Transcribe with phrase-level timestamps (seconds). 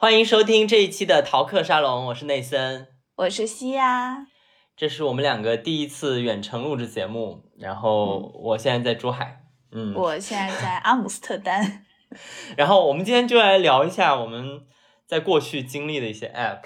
[0.00, 4.28] 欢迎收听这一期的逃课沙龙，我是内森，我是西呀。
[4.74, 9.42] 这是我们两个第一次远程录制节目，然后我现在在珠海，
[9.72, 11.84] 嗯，我现在在阿姆斯特丹。
[12.56, 14.62] 然后我们今天就来聊一下我们
[15.06, 16.62] 在过去经历的一些 App。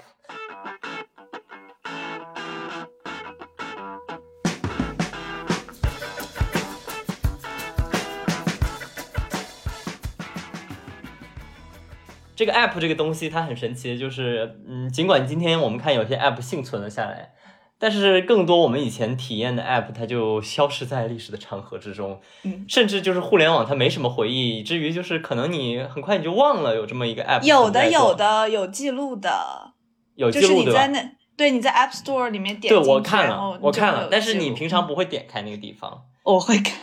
[12.35, 17.31] 这个 app 这个东西它很神奇，就是嗯，尽管今天我们看有些 app 幸存了下来，
[17.79, 27.43] 但是更多我们以前体验的 app 它就消失在历史的长河之中，嗯，甚至就是互联网它没什么回忆，以至于就是可能你很快你就忘了有这么一个 app。
[27.43, 29.73] 有的有的有记录的，
[30.15, 36.73] 有记录就是你在那对你在 App Store 里面点对我看了我看了，但是你平常不会点开那个地方，我会看。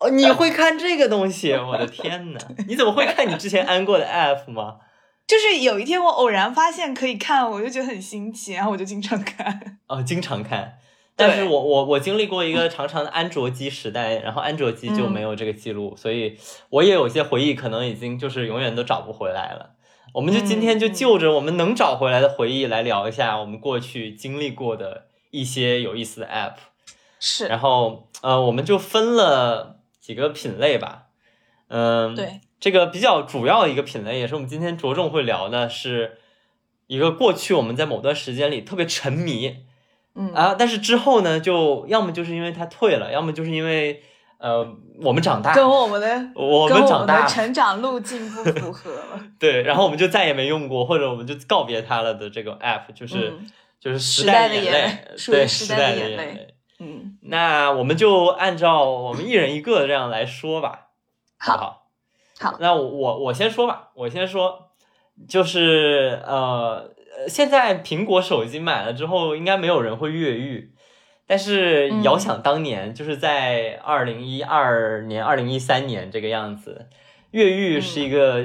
[0.00, 1.52] 哦，你会看这个东西？
[1.52, 4.76] 我的天呐，你怎么会看你之前安过的 app 吗？
[5.26, 9.78] 就是有一天我偶然发现可以看，我就觉得很新奇，然后我就经常看。
[9.88, 10.78] 哦，经常看。
[11.16, 19.70] 但是我我我经历过一个长长的安卓机时代，然后安卓机就没有这个记录，所以我也有些回忆，可能已经就是永远都找不回来了。
[20.12, 26.56] 我们就今天就就着我们能找回来的回忆来聊一下我们过去经历过的一些有意思的 app。
[27.18, 27.46] 是。
[27.48, 29.75] 然后呃，我们就分了。
[30.06, 31.06] 几个品类吧，
[31.66, 36.18] 嗯，对，这个比较主要的一个品类，也是我们今天着重会聊的，是
[36.86, 39.64] 一个过去我们在某段时间里特别沉迷，
[40.14, 40.32] 嗯。
[40.32, 44.00] 啊，但是之后呢，就要么就是因为它退了，要么就是因为
[44.38, 44.64] 呃
[45.02, 48.92] 我们长大，跟我们的我们长大成长路径不符合。
[48.92, 53.32] 了， 对，然后我们就再也没用过，或者我们就告别它了的这个 app，就是
[53.80, 56.54] 就是时代的眼泪，对，时代的眼泪。
[56.78, 60.88] 嗯，那我们就按照我们一人一个这样来说吧，
[61.38, 61.86] 好不好？
[62.38, 64.72] 好，那我我先说吧，我先说，
[65.26, 66.92] 就是呃，
[67.28, 70.74] 现在苹果手机买了之后，应该没有人会越狱，
[71.26, 76.90] 但是遥想当年，就是在二零一二年、二零一三年这个样子，
[77.30, 78.44] 越狱是一个，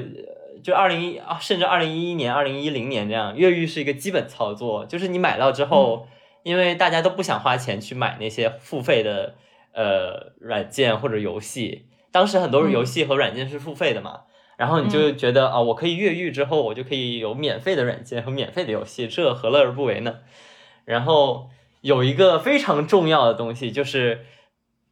[0.64, 6.06] 就二零一啊，甚至二零一一年、二零一零年这样，越狱是一个基本操作，就是你买到之后。
[6.42, 9.34] 因为大家都不想花钱去买那些付费的
[9.72, 14.22] 呃软件或者游戏，当时很多游戏和软件是付费的嘛，
[14.56, 20.18] 然后你就觉得啊，我可以越狱之后，我就可以有免费的软件和免费的游戏，这何乐而不为呢？
[20.84, 24.26] 然后有一个非常重要的东西，就是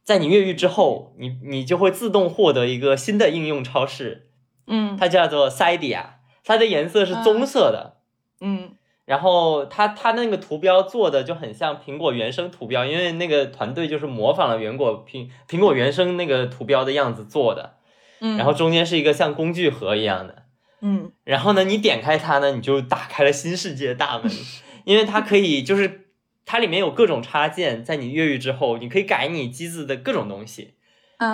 [0.03, 4.29] 在你越狱之后，你你就会自动获得一个新的应用超市，
[4.67, 6.03] 嗯，它叫做 Cydia，
[6.43, 7.97] 它的颜色是棕色的，
[8.39, 8.75] 嗯。
[9.05, 17.77] 然后它它那个图标做的就很像苹果原生图标，因为那个团队就是模仿了原果苹苹果原生那个图标的样子做的，
[18.21, 20.43] 嗯，然后中间是一个像工具盒一样的，
[20.81, 24.31] 嗯，然后呢，你点开它呢，你就打开了新世界大门，
[24.85, 26.07] 因为它可以就是
[26.45, 30.75] 它里面有各种插件，在你越狱之后，你可以改你机子的各种东西。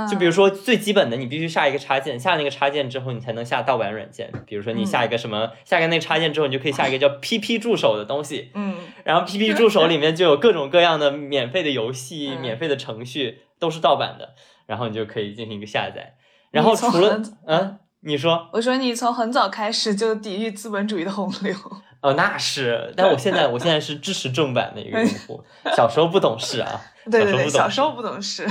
[0.09, 4.31] 就比如说最基本的，你必须下一个插件，下那个插件之后，你才能下盗版软件。
[4.45, 8.51] 比如说你下一个什么，下个那个插件之后，你就可以下一个叫 PP 助手的东西。
[8.53, 14.33] 嗯，然后 PP 助手里面就有各种各样的免费的游戏、免费的程序，都是盗版的，
[14.65, 16.15] 然后你就可以进行一个下载。
[16.51, 21.55] 然后除了嗯，你说，我说你从很早开始就抵御资本主义的洪流。
[21.99, 25.43] 哦，那是，但我现在我现在是支持正版的一个用户，
[25.75, 28.47] 小时候不懂事啊，对对对，小时候不懂事。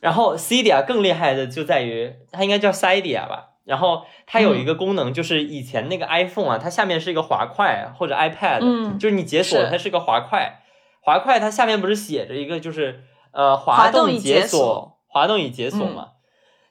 [0.00, 3.50] 然后 Cydia 更厉害的就在于，它应该叫 Cydia 吧。
[3.64, 10.62] 然后它有一个功能，就是以前那个 iPhone 啊，它下面是一个滑块，或者 iPad，就是你解锁它是个滑块，
[11.02, 16.08] 滑块它下面不是写着一个就是呃滑动解锁，滑动已解锁嘛？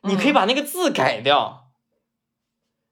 [0.02, 1.68] 你可以把那个字改掉，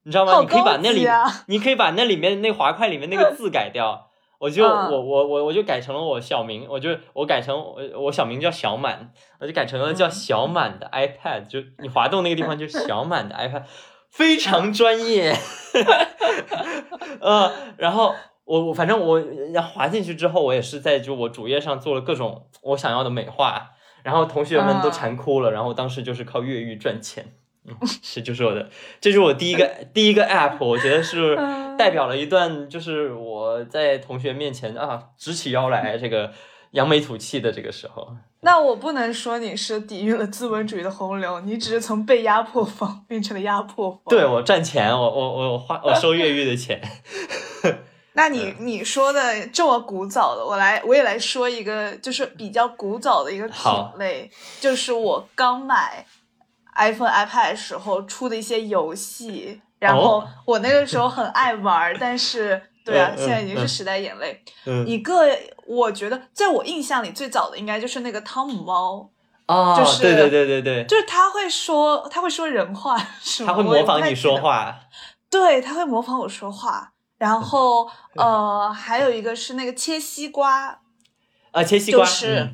[0.03, 0.33] 你知道吗？
[0.41, 1.07] 你可以把那里，
[1.47, 4.04] 你可以把那里面那滑块里面那个字改掉。
[4.45, 13.63] 我就我我我我就改成了我小名，我就我改成我我小名叫小满，我就改成了叫小满的 iPad，就你滑动那个地方就是小满的 iPad，
[14.11, 15.35] 非常专业。
[17.19, 18.13] 呃，然后
[18.43, 19.19] 我我反正我
[19.63, 23.71] 滑进去之后，我也是在就我主页上做了各种我想要的美化，
[24.03, 27.33] 然后同学们都馋哭了，然后当时就是靠越狱赚钱。
[28.13, 28.69] 这就是我的，
[29.01, 31.35] 这是我第一个第一个 app，我觉得是
[31.77, 36.31] 代表了一段，就是我在同学面前啊直起腰来，这个
[36.71, 38.15] 扬眉吐气的这个时候。
[38.41, 44.01] 那我不能说你是抵御了资本主义的洪流，你只是从被压迫方变成了压迫方。
[44.09, 46.79] 对我赚钱，我我我花我收越狱的钱。
[48.13, 54.29] 那你你说的这么古早的，我来我也来说一个，就是比较古早的一个品类，
[54.61, 56.05] 就是我刚买。
[56.75, 64.43] iPhone、iPad 时候出的一些游戏，然后我那个时候很爱玩，但是 对啊，现在已经是时代眼泪。
[64.85, 65.27] 一个
[65.65, 69.09] 我觉得在我印象里最早的应该就是那个汤姆猫
[69.45, 70.61] 啊，就是对对对对。
[70.61, 72.97] 对，就是他会说他会说人话，
[73.45, 73.63] 他会？
[73.63, 74.75] 模仿你说话，
[75.29, 76.91] 对他会模仿我说话。
[77.17, 80.81] 然后呃，还有一个是那个切西瓜
[81.51, 82.49] 啊，切西瓜就是。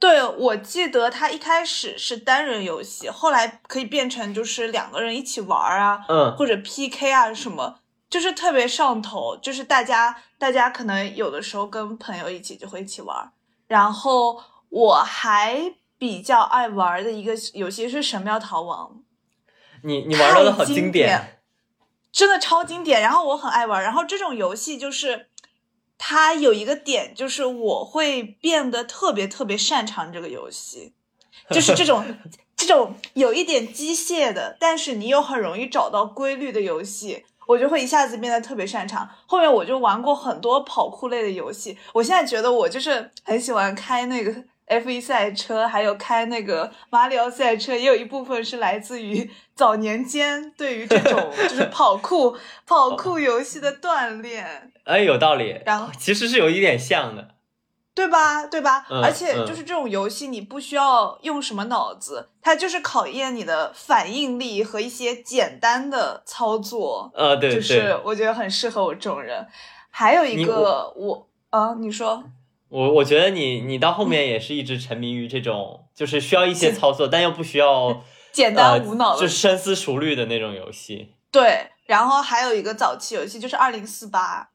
[0.00, 13.30] 对，我记得它一开始是单人游戏，后来可以变成就是两个人一起玩啊，嗯，或者 PK 啊什么，就是特别上头，就是大家大家可能有的时候跟朋友一起就会一起玩。
[13.68, 19.02] 然后我还比较爱玩的一个游戏是神庙逃亡，
[19.84, 21.42] 你你玩的好经典，
[22.10, 23.02] 真的超经典。
[23.02, 25.26] 然后我很爱玩，然后这种游戏就是。
[26.02, 30.94] 它有一个点，就是我会变得特别特别擅长这个游戏，
[31.52, 32.02] 就是这种
[32.56, 39.06] 这种有一点机械的，但是你又很容易找到规律的游戏，我就会一下子变得特别擅长。
[39.26, 44.34] 后面我就玩过很多跑酷类的游戏，我现在觉得我就是很喜欢开那个。
[44.70, 54.70] F1 赛车，还有开那个马里奥赛车，也有一部分是来自于 早年间对于这种就是跑酷跑酷游戏的锻炼。
[54.90, 55.60] 哎，有道理。
[55.64, 57.34] 然后其实是有一点像的，
[57.94, 58.46] 对吧？
[58.46, 58.86] 对吧？
[58.90, 59.02] 嗯。
[59.02, 67.10] 而且就是这种游戏，你不需要用什么脑子，它就是考验你的反应力和一些简单的操作。
[67.14, 69.46] 呃，对，就是我觉得很适合我这种人。
[69.90, 72.24] 还有一个，我，啊，你说。
[72.68, 81.16] 我我觉得你你到后面也是一直沉迷于这种，就是需要一些操作，但又不需要简单无脑，就深思熟虑的那种游戏。
[81.32, 84.49] 对，然后还有一个早期游戏就是二零四八，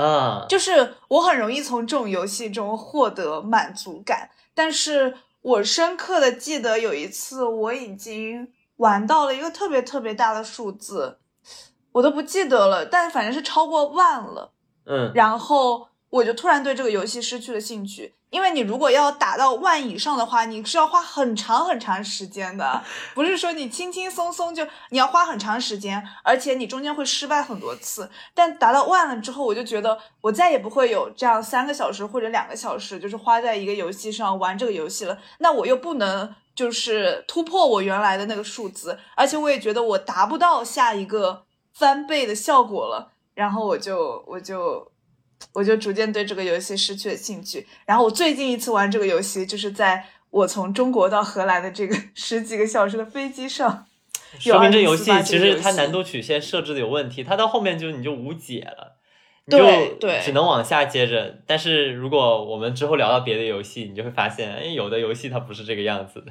[0.00, 11.18] 啊，就是我很容易从这种游戏中获得满足感，但是我深刻的记得有一次我已经玩到了一个特别特别大的数字，
[11.92, 14.52] 我都不记得了，但反正是超过万了，
[14.86, 15.89] 嗯，然后。
[16.10, 22.82] 我就突然对这个游戏失去了兴趣，因为你如果要打到万以上的话，你是要花很长很长时间的，
[23.14, 28.10] 不是说你轻轻松松就你要花很长时间，而且你中间会失败很多次。
[28.34, 35.16] 但达到万了之后，我就觉得我再也不会有这样三个小时或者两个小时，就是花在一个游戏上玩这个游戏了。
[35.38, 44.90] 那我又不能就是突破我原来的那个数字，而且我也觉得我达不到下一个翻倍的效果了，然后我就我就。
[45.52, 47.66] 我就逐渐对这个游戏失去了兴趣。
[47.86, 53.86] 然后我最近一次玩这个游戏，就是在我从中国到荷兰的这个 十几个小时的飞机上。
[54.38, 58.96] 说明这游戏其实它难度曲线设置的有问题，它到后面就你就无解了，
[59.46, 61.40] 你就只能往下接着。
[61.48, 66.26] 但是如果我们之后聊到别的游戏，你就会发现，哎，有的游戏它不是这个样子的。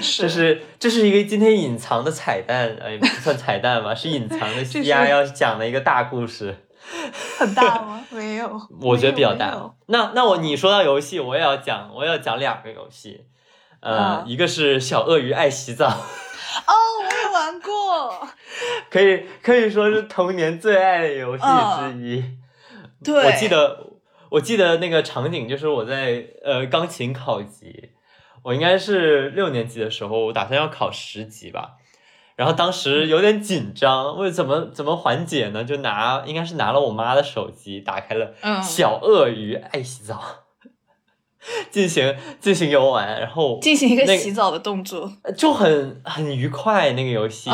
[0.00, 6.56] 这是这是一个今天隐藏的彩蛋，哎，不算彩蛋吧，是隐藏的 西亚要讲的一个大故事。
[7.38, 8.04] 很大吗？
[8.10, 9.74] 没有，我觉得比较大。
[9.86, 13.26] 那那我你说到游戏，我也要讲，我要讲两个游戏。
[13.80, 15.86] 呃，一个是小鳄鱼爱洗澡。
[15.88, 16.72] 哦，
[17.02, 18.28] 我也玩过。
[18.90, 22.24] 可以可以说是童年最爱的游戏之一。
[23.02, 23.86] 对，我记得
[24.28, 27.90] 我记得那个场景就是我在呃钢琴考级，
[28.42, 31.76] 我应该是六年级的时候，我打算要考十级吧。
[32.40, 35.62] 然后当时有点紧张，为怎么怎么缓解呢？
[35.62, 38.32] 就拿应该是拿了我妈的手机，打开了
[38.62, 40.18] 小鳄鱼爱洗澡，
[41.70, 46.94] 进行进行游玩，然后进行一个洗澡的动作，就很很愉快。
[46.94, 47.50] 那个游戏，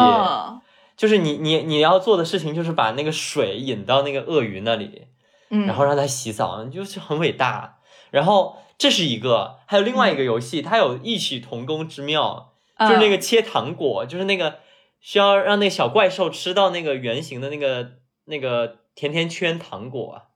[0.96, 5.08] 就是你你你要做的事情就是把那个水引到那个鳄鱼那里，
[5.50, 7.78] 嗯，然后让它洗澡，就是很伟大。
[8.12, 14.58] 然后这是一个，还有另外一个游戏，它有异曲同工之妙，就是那个切糖果，就是那个。
[15.06, 17.92] 需要让那小怪兽吃到那个圆形的那个
[18.24, 20.34] 那个甜甜圈糖果啊，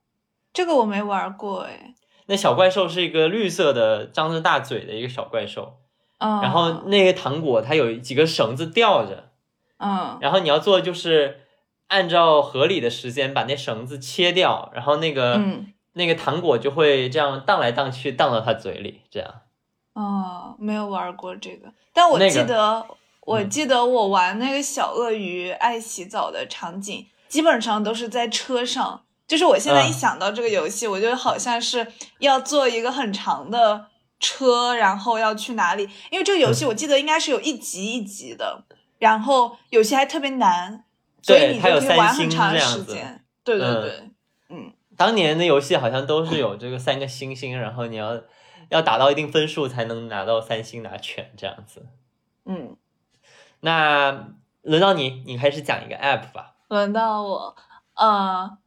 [0.53, 1.93] 这个我没玩过哎。
[2.27, 5.79] 那小怪兽是一个绿色的、张着大嘴的一个小怪兽，
[6.19, 9.31] 嗯，然后那个糖果它有几个绳子吊着，
[9.79, 11.41] 嗯，然后你要做的就是
[11.87, 15.37] 按照合理的时间把那绳子切掉，然后那个
[15.91, 19.41] 那个糖果就会这样荡来荡去，荡到它嘴里，这样。
[19.91, 22.85] 哦，没有玩过这个，但我记得。
[23.21, 29.03] 我记得我玩那个小鳄鱼爱洗澡的场景，基本上都是在车上。
[29.27, 31.87] 就是我现在一想到这个游戏，我就好像是
[32.19, 33.85] 要坐一个很长的
[34.19, 35.87] 车，然后要去哪里？
[36.09, 38.65] 因为这个游戏我记得应该是有一集一集的，
[38.99, 40.83] 然后有些还特别难，
[41.21, 43.23] 所以你就可以玩很长时间。
[43.45, 44.09] 对对对，
[44.49, 44.73] 嗯。
[44.97, 48.21] 当年的游戏好像都是有这个三个星星，然后你要
[48.67, 51.85] 要打到一定分数才能拿到三星拿全这样子。
[52.45, 52.75] 嗯。
[53.61, 54.27] 那
[54.63, 56.53] 轮到你，你开始讲一个 app 吧。
[56.67, 57.55] 轮到我，
[57.95, 58.57] 呃，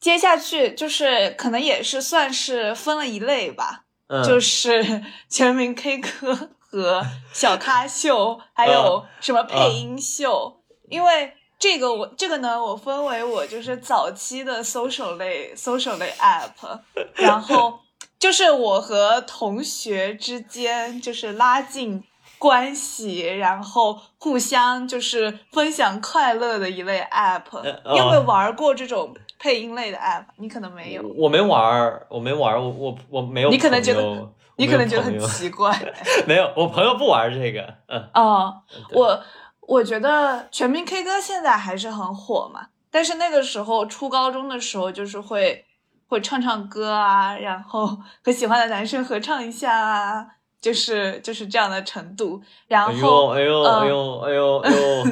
[0.00, 7.02] 接下去就是可能也是算是分了一类吧，嗯，就是 全民 K 歌和
[7.32, 16.80] 小咖秀，还有什么配音秀，因为这个我这个呢，我分为我就是早期的 social 类 social 类 app，
[17.14, 17.80] 然后
[18.18, 22.04] 就是我和同学之间就是拉近。
[22.38, 27.62] 关系，然后互相就是分享快乐的一类 app。
[27.90, 30.24] 你有没有玩过这种配音类的 app？
[30.36, 31.02] 你可能没有。
[31.16, 33.50] 我没玩，我没玩，我我我没有。
[33.50, 35.76] 你可能觉得， 你可能觉得很奇怪。
[36.26, 37.74] 没有，我朋友不玩这个。
[37.88, 38.08] 嗯。
[38.14, 38.54] 哦，
[38.92, 39.20] 我
[39.60, 45.64] 我觉得全民 K 歌现在还是很火嘛，但是那个时候初高中的时候，就是会
[46.06, 50.26] 会唱唱歌啊，然后 和喜欢的男生合唱一下啊。
[50.60, 55.04] 就是就是这样的程度，然后哎呦哎呦哎呦哎呦，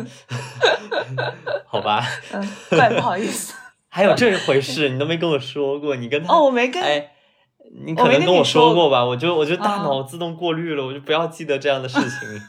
[1.66, 3.54] 好吧，嗯，怪不好意思。
[3.88, 7.12] 还有这一回事，你都没跟我说过，你跟他哦，我没跟哎，
[7.84, 9.04] 你可能跟我说过吧？
[9.04, 12.42] 我就我就大脑自动过滤了，我就不要记得这样的事情。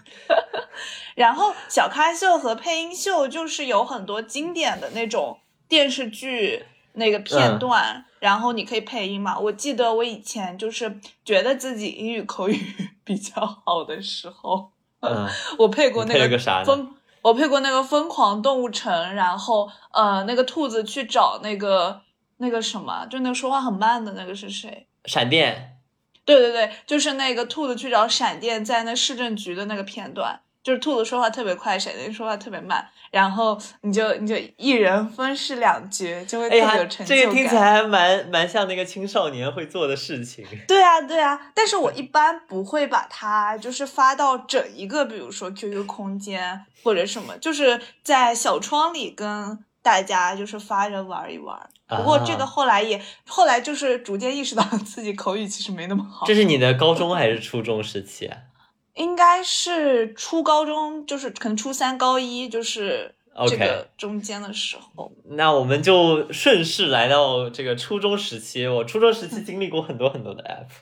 [1.15, 5.39] 然后小咖秀和配音秀就是有很多经典的那种
[5.69, 6.65] 电视剧
[6.97, 8.03] 那个片段。
[8.19, 9.37] 然后你可以配音嘛？
[9.37, 12.59] 我记得我以前就是觉得自己英语口语
[13.05, 15.27] 比较好的时候，嗯，
[15.59, 22.01] 我配过那个疯，我配过那个疯狂动物城，然后呃，那个兔子去找那个
[22.37, 24.87] 那个什么，就那个说话很慢的那个是谁？
[25.05, 25.77] 闪电。
[26.25, 30.41] 对对对，就是那个兔子去找闪电在那市政局的那个片段。
[30.67, 37.07] 就是兔子说话特别快，闪电说话特别慢，然后你就你就一人分饰两角，就会特别有成就感。
[37.07, 40.45] 这个听起来还蛮蛮像那个青少年会做的事情。
[40.67, 51.57] 对啊，对啊，但是我一般不会把它就是发到整一个，比如说 QQ 空间或者什么，就是在小窗里跟大家就是发着玩一玩。
[51.87, 56.25] 不过这个后来也后来就是逐渐意识到自己口语其实没那么好。
[56.25, 58.37] 这是你的高中还是初中时期啊？
[58.97, 63.13] 应该是初高中，就是可能初三、高一，就是
[63.47, 65.11] 这个中间的时候。
[65.25, 68.67] 那我们就顺势来到这个初中时期。
[68.67, 70.73] 我初中时期经历过很多很多的 app。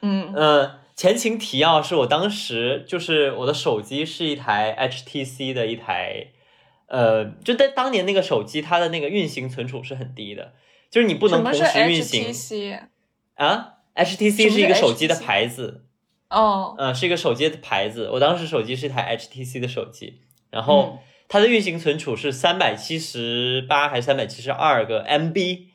[0.00, 6.32] 嗯嗯，前情提要是我当时就是我的手机是一台 HTC 的一台，
[6.86, 10.54] 呃，就在当年那个手机它的那个运行存储是很低的，
[10.90, 12.76] 就是你不能同时运行。
[13.36, 15.84] 啊，HTC 是一个手机的牌子。
[16.32, 18.08] 哦，嗯，是一个手机的牌子。
[18.10, 20.98] 我当时手机是一台 HTC 的手机，然后
[21.28, 25.66] 它的运行存储是三百七十八还是三百七十二个 MB，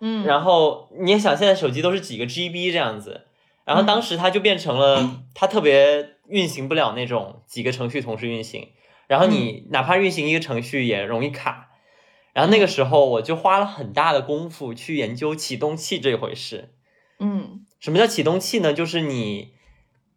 [0.00, 3.22] 嗯，然后你也想，现在手机都是几个 GB 这样子，
[3.64, 8.68] 然后当时它就变成了它特别运行不了那种几个程序同时运行，
[9.06, 11.70] 然后你哪怕运行一个程序也容易卡，
[12.34, 16.74] 然后那个时候我就花了很大的功夫去研究启动器这回事。
[17.18, 18.74] 嗯，什么叫启动器呢？
[18.74, 19.53] 就是你。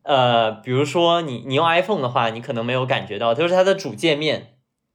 [0.08, 4.54] 呃，比如说你你用 iPhone 的话，你可能没有感觉到，就是它的主界面，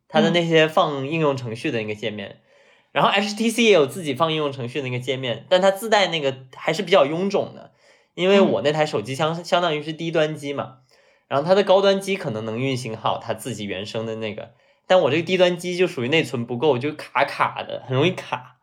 [0.08, 2.40] 它的那些放应用程序的那个界面，
[2.92, 7.72] 然后 HTC 也有自己放应用程序的那个界面，但它自带那个还是比较臃肿的，
[8.14, 10.78] 因为我那台手机相相当于是低端机嘛，
[11.28, 14.52] 然后它的高端机可能能运行好它自己原生的那个，
[14.86, 18.56] 但我这个低端机就属于内存不够，就卡卡的，很容易卡，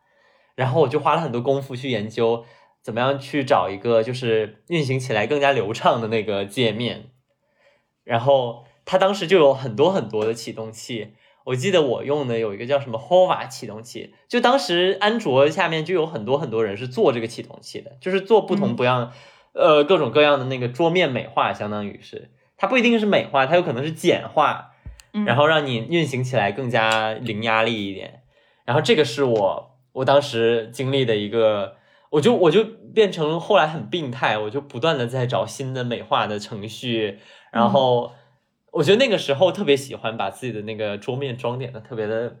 [0.56, 2.44] 然后我就花了很多功夫去研究。
[2.90, 7.12] 怎么样去找一个就是运行起来更加流畅的那个界面？
[8.02, 11.12] 然后它当时就有很多很多的启动器，
[11.44, 19.12] 我记得我用的有一个叫什么 Hova 启动器，就当时安卓下面就有很多很多人是做这个启动器的，就是做不同不样，
[19.52, 24.72] 呃，各种各样的那个桌面美化，相当于是它不一定是美化，它有可能是简化，
[25.24, 28.22] 然后让你运行起来更加零压力一点。
[28.64, 31.78] 然后这个是我我当时经历的一个。
[32.10, 37.18] 我就我就变成后来很病态，我就不断的在找新的美化的程序，
[37.52, 38.12] 然后
[38.72, 42.36] 我觉得那个时候特别喜欢把自己的那个桌面装点的特别的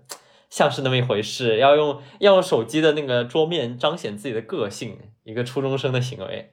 [0.48, 6.50] 像是那么一回事，要用要用手机的那个桌面彰显自己的个性，一个初中生的行为，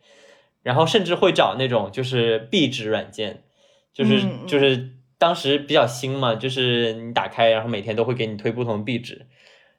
[0.62, 3.44] 然后甚至会找那种就是壁纸软件，
[3.94, 9.26] 就是就是当时比较新嘛，就是你打开然后每天都会给你推不同壁纸。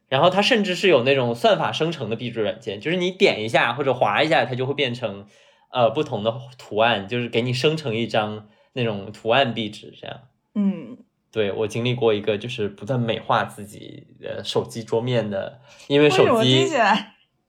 [0.09, 5.27] 然后它甚至是有那种算法生成的壁纸软件，就是你点一下或者划一下，它就会变成
[5.71, 10.21] 呃不同的图案，就是给你生成一张那种图案壁纸这样。
[10.55, 10.97] 嗯，
[11.31, 16.67] 对我经历过一个就是不断美化自己的手机桌面的，因为手机，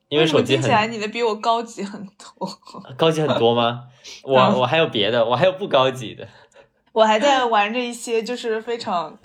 [0.09, 2.49] 因为手机听起来你的比我高级很多，
[2.97, 3.85] 高级很多吗？
[4.23, 6.27] 我我还有别的，我还有不高级的，
[6.91, 9.17] 我还在玩着一些就是非常。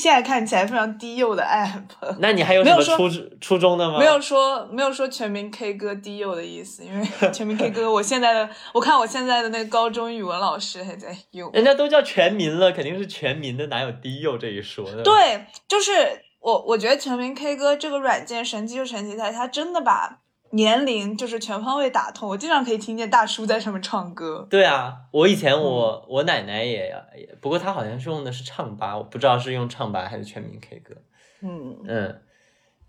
[0.00, 2.16] 现在看起来非常低幼的 app。
[2.18, 3.98] 那你还有什么初初中的吗？
[3.98, 11.52] 没有说没有说全民 K 歌低幼的意思，因为 全民 K 歌，我现在的我看我现在的那个高中语文老师还在用。
[11.52, 14.86] 人家都叫全民了，肯定是全民的，哪有低幼这一说？
[15.04, 15.92] 对，就是
[16.40, 20.19] 我我觉得全民 K 歌这个软件神奇就神奇在，它真的把。
[20.50, 24.46] 年龄就是全方位打通，我经常可以听见大叔在上面唱歌。
[24.50, 30.94] 对啊，我以前我我奶奶也也，不过她好像是用的是唱吧，我不知道是用唱吧还是全民 K 歌。
[31.42, 32.20] 嗯嗯，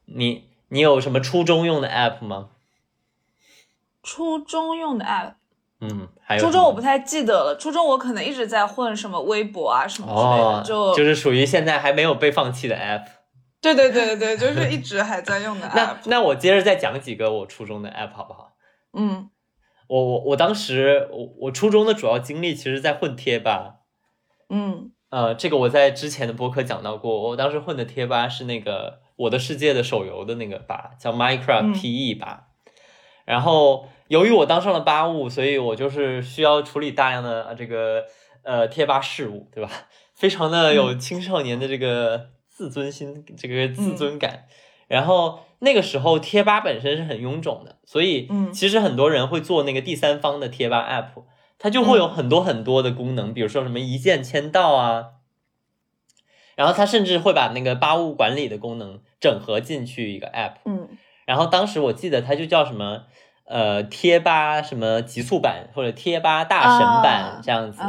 [0.05, 2.49] 你你有什么初中用的 app 吗？
[4.01, 5.33] 初中用的 app，
[5.81, 7.55] 嗯，还有初中我不太记得了。
[7.59, 13.05] 初中我可能一直在混什么微博啊什么之类的，就就是属于现在还没有被放弃的 app。
[13.61, 15.75] 对对对对对，就是一直还在用的 app。
[15.75, 18.53] 那那我接着再讲几个我初中的 app 好不好？
[18.93, 19.29] 嗯，
[19.87, 23.75] 我我我当时我我初中的主要经历其实在混贴吧。
[24.49, 32.47] 嗯，呃，这个我在之前的播客讲到过，我当时混的贴吧是那个《我的世界》的手游的那个吧，叫 Minecraft PE 吧。
[33.25, 38.05] 然后由于我当上了吧务，所以我就是需要处理大量的这个
[38.43, 39.69] 呃贴吧事务，对吧？
[40.15, 42.30] 非常的有青少年的这个。
[42.61, 44.43] 自尊心，这个自尊感，
[44.87, 51.23] 然后那个时候贴吧本身是很臃肿的，所以其实很多人会做那个第三方的贴吧 app，
[51.57, 55.05] 它就会有很多很多的功能，比如说什么一键签到啊，
[56.55, 60.87] 然后它甚至会把那个吧务管理的功能整合进去一个 app，嗯，
[61.25, 63.05] 然后当时我记得它就叫什么
[63.45, 67.81] 呃贴吧什么极速版或者贴吧大神版这样子。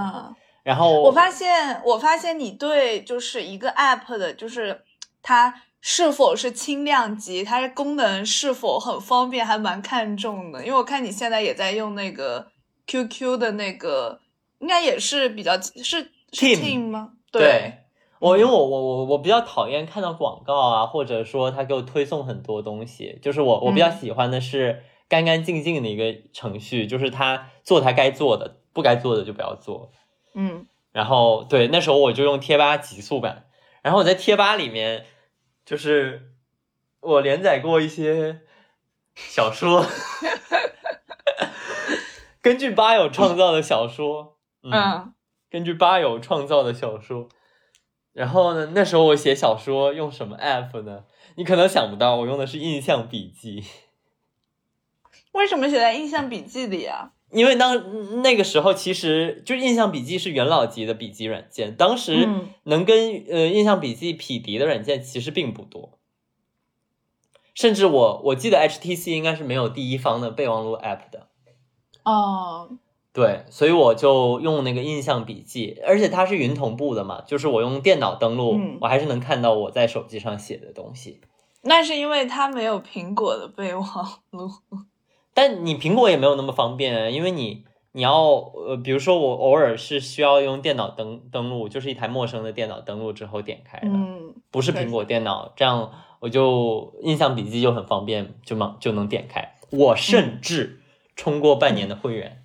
[0.62, 4.82] 然后我发现，我发现你对就是一个 app 的，就是
[5.22, 10.64] 它是否是轻量级，它的功能是否很方便，还蛮看重的。
[10.64, 12.46] 因为我看你现在也在用那个
[12.86, 14.20] QQ 的那个，
[14.60, 17.10] 应该也是比较是 Team 吗？
[17.32, 17.78] 对，
[18.20, 29.90] 我因为我我我我比较讨厌看到广告啊，或者说他给我推送很多东西，就是我我比较喜欢的是干干净净的一个程序，就是他做他该做的，不该做的就不要做。
[30.34, 33.46] 嗯，然后对，那时候我就用贴吧极速版，
[33.82, 35.06] 然后我在贴吧里面，
[35.64, 36.32] 就是
[37.00, 38.40] 我连载过一些
[39.14, 39.86] 小说，
[42.40, 45.12] 根据吧友创造的小说，嗯，
[45.50, 47.28] 根据吧友创造的小说，
[48.12, 51.04] 然后呢，那时候我写小说用什么 app 呢？
[51.36, 53.64] 你可能想不到，我用的是印象笔记。
[55.32, 57.12] 为什么写在印象笔记里啊？
[57.32, 62.28] 因为当那个时候，其实就印象笔记是元老级的笔记软件，当时
[62.64, 65.98] 能跟呃印象笔记匹敌的软件其实并不多，
[67.54, 71.28] 甚至我我记得 HTC 应该是没有第一方的备忘录 App 的。
[72.04, 72.70] 哦，
[73.12, 81.20] 对，所以我就用那个印象笔记，而且它是云同步的嘛，就是我用电脑登录，我还是能看到我在手机上写的东西。
[81.62, 83.86] 那是因为它没有苹果的备忘
[84.30, 84.50] 录。
[85.34, 99.54] 但你苹果也没有那么方便，因为你你要呃，比如说我偶尔是需要用电脑登登录，就是一台陌生的电脑登录之后点开的，嗯，不是苹果电脑，这样我就印象笔记就很方便，就忙就能点开。
[99.70, 100.80] 我甚至
[101.16, 102.41] 充过半年的会员。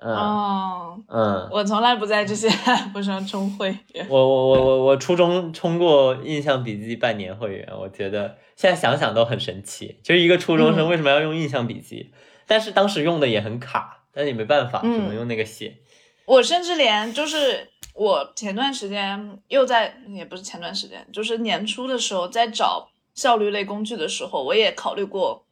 [0.00, 4.06] 哦，嗯，我从来不在这些 app 上充会员。
[4.08, 12.10] 我我我我我初中充过印象笔记半年会员，我觉得现在想想都很神奇，就是一个初中生为什么要用印象笔记？
[12.46, 15.76] 但是当时用的也很卡，但是也没办法，只能用那个写。
[16.24, 25.44] 我甚至连就是我前段时间又在，也不是前段时间，就是年初的时候在找效率类工具的时候，我也考虑过。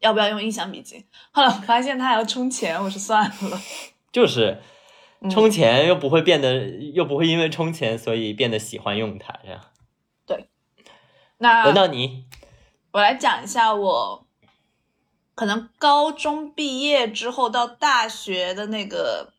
[0.00, 1.04] 要不要用印象笔记？
[1.30, 3.60] 后来我发现他还要充钱，我说算了。
[4.10, 4.60] 就是
[5.30, 9.60] 充钱又不会变得，又不会因为充钱所以变得喜欢用它，这样。
[10.26, 10.48] 对。
[11.38, 12.24] 那轮到你，
[12.92, 14.26] 我来讲一下我
[15.34, 19.32] 可能高中毕业之后到大学的那个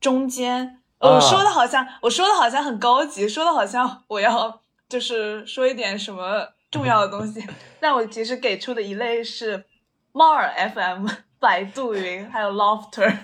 [0.00, 7.46] 中间，我说的好像我说的好像很高级，说的好像我要就是说一点什么重要的东西，
[7.78, 9.66] 但我其实给出的一类是。
[10.12, 11.08] 猫耳 FM、
[11.40, 13.16] 百度云还有 Lofter，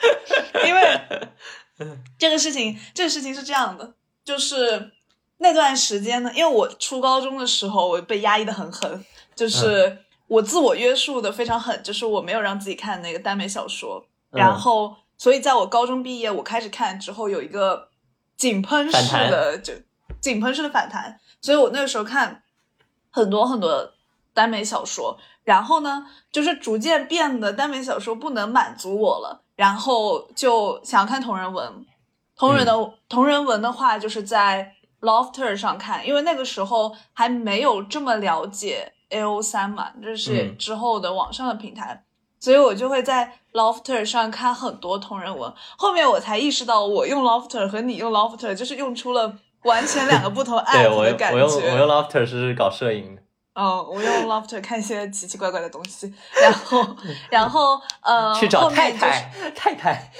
[0.66, 1.00] 因为
[2.18, 4.90] 这个事情，这个事情是这样的，就是
[5.38, 17.88] 那段时间呢，因为我初高中的时候，我被压抑的很狠，就是我自我约束的非常狠，就是我没有让自己看那个耽美小说，然后，所以在我高中毕业，我开始看之后，有一个
[18.36, 19.72] 井喷式的，就
[20.20, 22.42] 井喷式的反弹，所以我那个时候看
[23.10, 23.92] 很多很多
[24.34, 25.18] 耽美小说。
[25.44, 31.86] 然后呢，就是逐渐变得耽美小说不能满足我了，然后就想要看同人文。
[32.36, 42.04] 同人的同人文的话，就是在 Lofter 上看，因为那个时候还没有这么了解 A O 三嘛，这是嗯之后的网上的平台，
[42.38, 45.52] 所以我就会在 Lofter 上看很多同人文。
[45.76, 51.76] 后面我才意识到，我用 Lofter 和你用 Lofter 就是用出了完全两个不同 对 app 我的感用我用我觉。
[51.76, 53.22] 用 Lofter 是搞摄影的，
[53.54, 56.96] 嗯，我用 Lofter 看一些奇奇怪怪的东西，然后，
[57.30, 60.12] 然后呃，去找太就是太太太，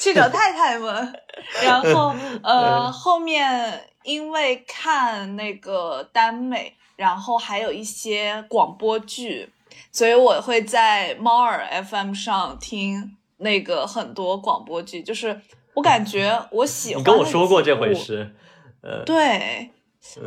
[0.00, 1.20] 去找太太们，
[1.62, 9.50] 然后 呃，嗯后面因为看那个耽美，然后还有一些广播剧，
[9.92, 15.38] 所以我会在猫耳 FM 上听那个很多广播剧，就是
[15.74, 17.00] 我感觉我喜欢。
[17.00, 17.94] 你跟我说过这回。
[17.94, 18.34] 事，
[18.80, 19.70] 呃，对，嗯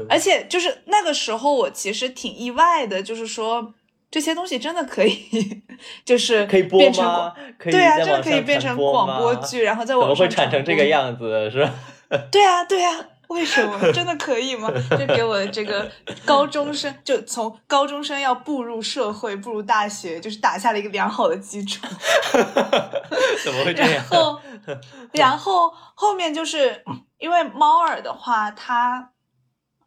[0.10, 3.74] 而且就是那个时候，我其实挺意外的，就是说
[4.10, 5.64] 这些东西真的可以，
[6.06, 7.34] 就是可以播变成吗？
[7.60, 10.86] 对啊，真的可以变成广播剧，然后在怎么会网上产成这个？
[10.86, 11.50] 样子？
[11.50, 11.74] 是吧？
[12.30, 12.94] 对啊，对啊，
[13.30, 13.80] 为什么？
[13.94, 14.70] 真的可以吗？
[14.92, 15.90] 就给我这个
[16.26, 21.88] 高中生，就从高中生要步入社会、步入大学，就是打下了一个良好的基础。
[23.44, 24.04] 怎么会这样然？
[24.04, 24.42] 后，
[25.14, 26.84] 然后后面就是
[27.18, 29.11] 因为猫耳的话，它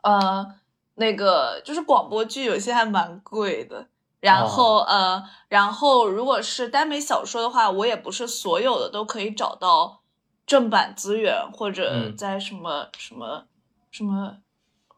[0.05, 0.55] 呃
[0.95, 3.88] 那个就是广播剧有些还蛮贵的。
[4.21, 10.01] 然后、呃，然后如果是耽美小说的话，我也不是所有的都可以找到
[10.47, 13.45] 正版资源，或者嗯在什么、什么
[13.90, 14.37] 什么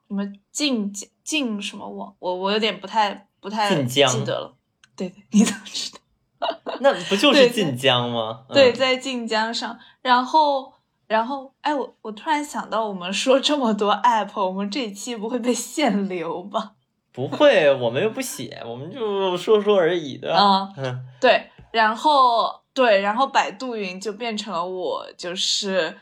[0.07, 0.93] 什么晋
[1.25, 4.55] 晋什么网，我我有点不太不太记得了。
[4.95, 5.99] 对对，你怎么知道？
[6.79, 8.45] 那不就是晋江吗？
[8.51, 10.73] 对，嗯在晋江上，然后，
[11.07, 16.73] 然后，哎，我我突然想到，我们说这么多 app，我们这一期不会被限流吧？
[17.13, 20.37] 不会，我们又不写，我们就说说而已的。
[20.37, 25.97] 啊、嗯，对，然后对，然后百度云就变成了我就是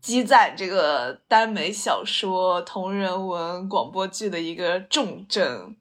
[0.00, 5.76] 积攒这个耽美小说、同人文、广播剧的一个重镇。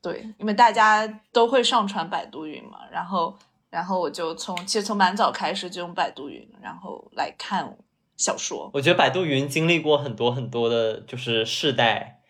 [0.00, 3.34] 对，因为大家都会上传百度云嘛，然后，
[3.70, 7.76] 然后我就从其实从蛮早开始就用百度云，然后来看
[8.16, 8.70] 小说。
[8.74, 12.20] 我觉得百度云经历过很多很多的，就是世代。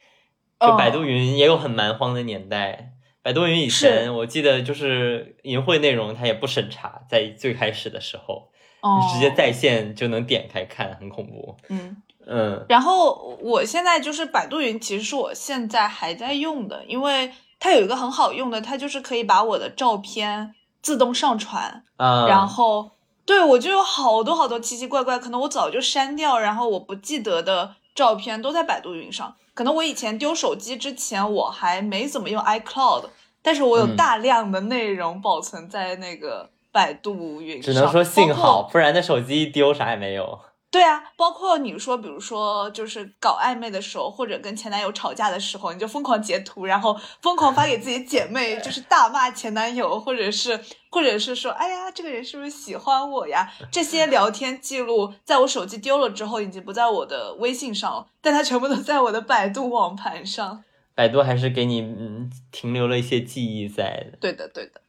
[0.61, 2.93] 哦就百度云也有很蛮荒的年代。
[3.23, 8.51] 百度云以前我记得就是淫秽内容它也不审查，在最开始的时候，
[8.83, 11.57] 你，直接在线就能点开看，很恐怖。
[11.69, 11.97] 嗯。
[12.27, 22.93] 嗯然后我现在就是百度云，其实是我现在还在用的，因为它有一个很好用的，它就是可以把我的照片自动上传，啊，然后
[23.27, 29.35] 对我就有好多好多奇奇怪怪，可能我早就删掉，然后我不记得的照片都在百度云上。
[29.55, 33.05] 可能我以前丢手机之前，我还没怎么用 iCloud，
[33.41, 40.41] 但是我有嗯大量的内容保存在那个百度云上，只能说幸好，不然那手机一丢啥也没有。
[40.71, 50.61] 对啊，包括你说，比如说，就是搞暧昧的时候，或者跟前男友吵架的时候，你就疯狂截图，然后疯狂发给自己姐妹， 就是大骂前男友，或者是，
[50.95, 53.51] 或者是说，哎呀，这个人是不是喜欢我呀？
[53.73, 60.63] 这些聊天记录，在我手机丢了之后，已经不在我的微信上了，但它全部都在我的百度网盘上。
[60.95, 64.19] 百度还是给你嗯停留了一些记忆在的。
[64.21, 64.81] 对的，对的。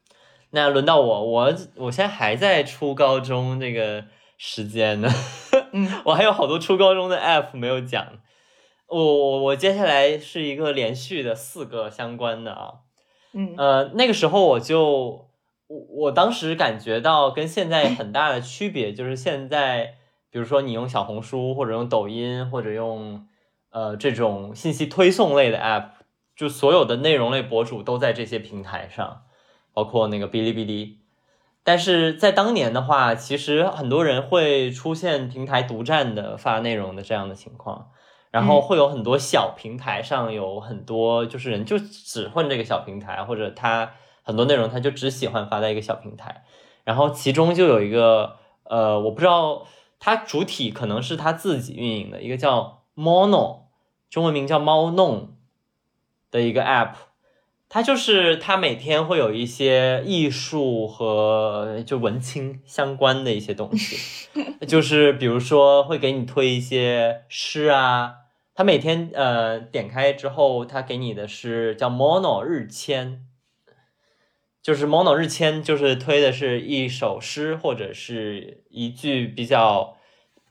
[0.51, 4.05] 那轮到我，我我现在还在初高中这个
[4.37, 5.09] 时间呢，
[5.73, 8.05] 嗯 我还有好多初高中的 app 没有讲。
[8.87, 12.73] 我我我接下来是一个连续的四个相关的啊，
[13.33, 15.27] 嗯呃，那个时候我就
[15.67, 19.95] 我我当时感觉到跟现在很大的区别，就是现在
[20.29, 23.25] 比如说你用小红书或者用抖音或者用
[23.71, 25.89] 呃这种信息推送类的 app，
[26.35, 29.23] 就所有的内容类博主都在这些平台上，
[29.73, 30.99] 包括那个哔哩哔哩。
[31.63, 37.89] 但是在当年的话，其实很多人会出现平台独占的发内容的这样的情况，
[38.29, 43.93] 然后嗯会有很多小平台上有很多就是人就只混这个小平台，或者他
[44.25, 46.43] 很多内容他就只喜欢发在一个小平台，
[46.83, 49.65] 然后其中就有一个呃，我不知道
[49.99, 53.67] 它主体可能是他自己运营的一个叫 Mono，
[54.09, 55.35] 中文名叫猫弄
[56.31, 56.95] 的一个 app。
[57.67, 64.29] 它就是它每天会有一些艺术和就文青相关的一些东西，
[64.67, 68.13] 就是比如说会给你推一些诗啊，
[68.53, 73.25] 他每天呃点开之后，他给你的是叫 Mono 日签，
[74.65, 79.95] 就是 Mono 日签，就是推的是一首诗或者是一句比较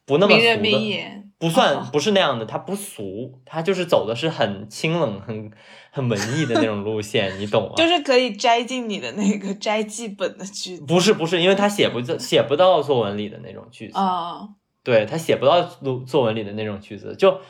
[0.07, 5.50] 不那么俗名人名的，言不算哦不是那样的，它不俗，它就是走的是很清冷、很
[5.90, 7.72] 很文艺的那种路线，你懂吗？
[7.77, 14.48] 就是可以摘进你的那个摘记本的句子不是不是，因为他写不写不到作文里的那种句子，啊。
[14.85, 17.40] 对他写不到作作文里的那种句子，就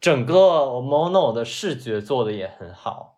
[0.00, 3.17] 整个 Mono 的视觉做的也很好。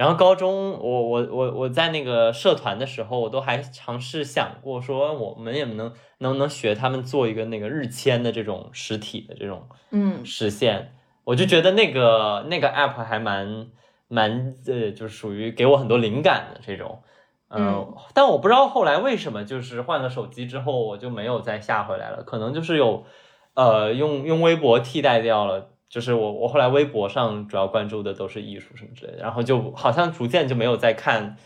[0.00, 10.94] 然后高中，我我我我在那个社团的时候，我都还尝试想过说，我们也能能不能学他们做一个那个日签的这种实体的这种嗯实现。
[11.24, 13.66] 我就觉得那个那个 app 还蛮
[14.08, 17.02] 蛮呃，就是属于给我很多灵感的这种。
[17.50, 22.22] 嗯，但我不知道后来为什么，就是换了手机之后，我就没有再下回来了。
[22.22, 23.04] 可能就是有，
[23.52, 25.72] 呃，用用微博替代掉了。
[25.90, 31.36] 就是我我后来微博上主要关注的都是艺术什么之类的，然后就好像逐渐就没有再看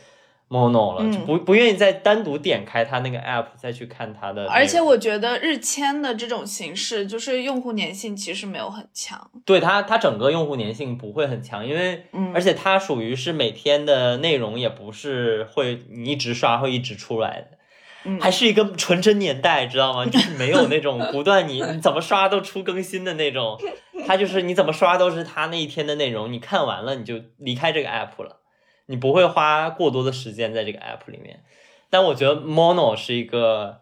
[0.51, 4.47] Mono 了，嗯就不不愿意再单独点开它那个 app 再去看它的。
[4.51, 9.31] 而且我觉得日签的这种形式，就是用户粘性其实没有很强。
[9.47, 17.57] 对它它整个用户粘性不会很强，因为嗯而且它属于是每天的内容也不是会你一直刷会一直出来的。
[18.05, 20.05] 嗯还是一个纯真年代，知道吗？
[20.11, 23.59] 就是没有那种不断你 你怎么刷都出更新的那种，
[24.07, 28.41] 它就是你怎么刷都是它那一天的内容，你看完了你就离开这个 app 了，
[28.87, 31.43] 你不会花过多的时间在这个 app 里面。
[31.91, 33.81] 但我觉得 Mono 是一个，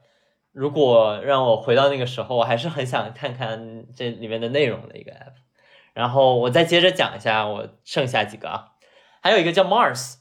[0.53, 5.33] 如果让我回到那个时候，我还是很想看看这里面的内容的一个 app。
[5.95, 8.65] 然后我再接着讲一下我剩下几个啊，
[9.21, 10.15] 还有一个叫 Mars，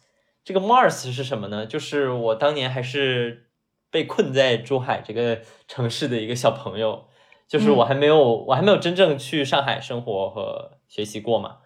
[0.43, 1.65] 这个 Mars 是什么呢？
[1.65, 3.50] 就是我当年还是
[3.91, 7.05] 被困在珠海这个城市的一个小朋友，
[7.47, 11.57] 就是我还没有、我还没有真正去上海生活和学习过嘛，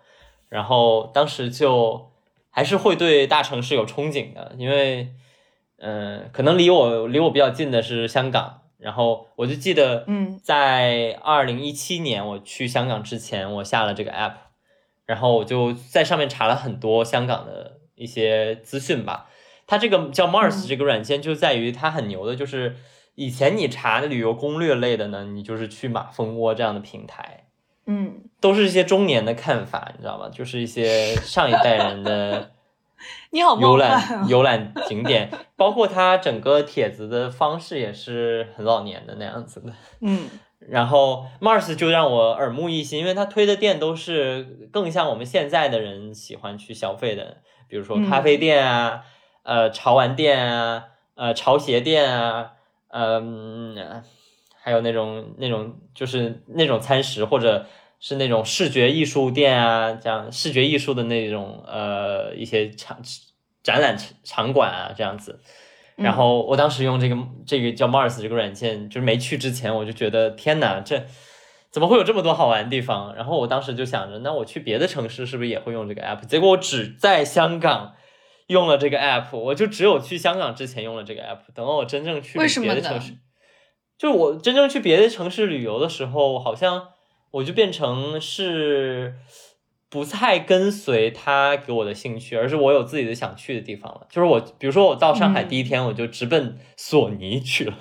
[0.50, 2.12] 然后当时就
[2.50, 5.14] 还是会对大城市有憧憬的，因为
[5.78, 10.40] 嗯、呃可能离我离我比较近的是香港，然后我就记得嗯。
[10.44, 14.34] 在二零一七年我去香港之前，我下了这个 app，
[15.06, 19.30] 然后我就在上面查了很多香港的一些资讯吧。
[19.68, 22.76] 它这个叫 Mars 嗯这个软件就在于它很牛的，就是
[23.16, 27.46] 以前你查旅游攻略类的呢，你就是去马蜂窝这样的平台，
[27.86, 30.30] 嗯都是一些中年的看法，你知道吗？
[30.30, 32.52] 就是一些上一代人的
[33.32, 34.26] 你好游览啊！
[34.28, 39.74] 游览景点，包括它整个帖子的方式也是很老年的那样子的。
[40.02, 40.30] 嗯
[40.68, 49.04] 然后 Mars 就让我耳目一新，因为它推的店都是更像我们现在的人喜欢去消费的，比如说咖啡店啊，
[49.46, 52.54] 呃，潮玩店啊，呃，潮鞋店啊，
[52.90, 54.04] 嗯、
[54.62, 57.68] 还有那种那种就是那种餐食，或者
[58.00, 63.00] 是那种视觉艺术店啊，这样视觉艺术的那种呃一些场
[63.62, 65.40] 展览场馆啊，这样子。
[65.96, 71.06] 然后我当时用这个这个叫 Mars 这个软件，就是没去之前我就觉得天哪，这
[71.72, 73.16] 怎么会有这么多好玩的地方？
[73.16, 76.26] 然后我当时就想着，那我去别的城市是不是也会用这个 app？
[76.26, 77.94] 结果我只在香港
[78.48, 81.40] 用了这个 app，我就只有去香港之前用了这个 app。
[81.54, 83.14] 等到我真正去别的城市，
[83.98, 86.90] 就是我真正去别的城市旅游的时候，好像
[87.32, 89.16] 我就变成是
[89.90, 94.08] 不太跟随他给我的兴趣，而是我有自己的想去的地方了。
[94.10, 97.78] 就是我，比如说我到上海嗯第一天，我就直奔索尼去了。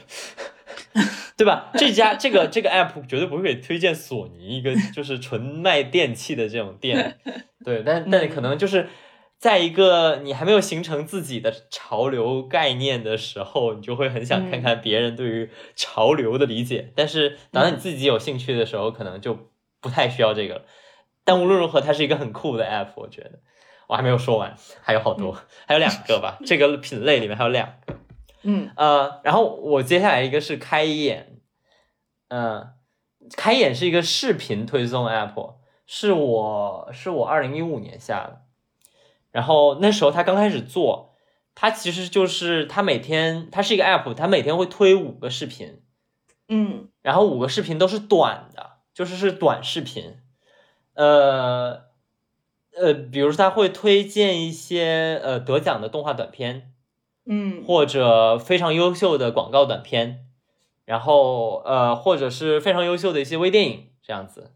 [1.37, 1.73] 对吧？
[1.75, 7.19] 这家这个这个 app 绝对不会给推荐索尼一个就是纯卖电器的这种店，
[7.65, 8.89] 对，但但可能就是
[9.39, 16.93] 在一个你还没有形成自己的潮流概念的时候，你就会很想看看别人对于潮流的理解。
[16.97, 20.63] 但是等到你自己有兴趣的时候，可能就不太需要这个了。
[21.25, 23.41] 但无论如何，它是一个很酷的 app，我觉得。
[23.87, 25.37] 我还没有说完，还有好多，
[25.69, 26.39] 还有两个吧。
[26.47, 27.95] 这个品类里面还有两个。
[28.43, 31.41] 嗯呃，然后我接下来一个是开眼，
[32.29, 32.73] 嗯、
[33.37, 38.41] 开眼是一个视频推送 app，是我是我二零一五年下的，
[39.35, 41.17] 然后那时候他刚开始做，
[41.57, 45.83] 他其实就是他每天他是一个 app，他每天会推五个视频，
[46.49, 50.19] 嗯然后五个视频都是短的，就是是短视频，
[50.95, 51.87] 呃
[52.77, 56.73] 呃，比如说他会推荐一些呃得奖的动画短片，
[57.27, 60.27] 嗯或者非常优秀的广告短片，
[60.85, 64.53] 然后呃，或者是非常优秀的一些微电影这样子，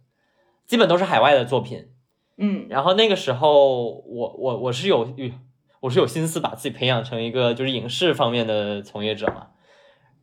[0.69, 1.91] 基本都是海外的作品。
[2.38, 5.12] 嗯然后那个时候我我我是有
[5.81, 9.48] 我是有心思把自己培养成一个就是影视方面的从业者嘛，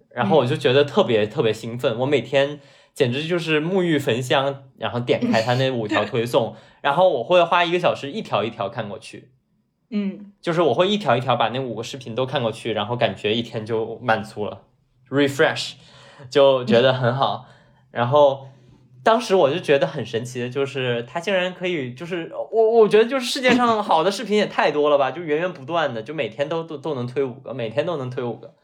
[0.10, 2.60] 然后我就觉得特别特别兴奋，我每天
[2.94, 9.32] 简直就是沐浴焚香，然后点开他那五条推送， 然后我会花一个小时一条一条看过去。
[9.92, 14.64] 嗯就是我会一条一条把那五个视频都看过去，然后感觉一天就满足了
[15.10, 15.74] ，refresh，
[16.30, 17.46] 就觉得很好。
[17.92, 18.48] 然后
[19.06, 28.56] 当时我就觉得很神奇的，就是它竟然可以，就是我我觉得就是世界上好的视频也太多了吧，就源源不断的，就每天都都都能推五个，每天都能推五个，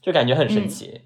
[0.00, 1.00] 就感觉很神奇。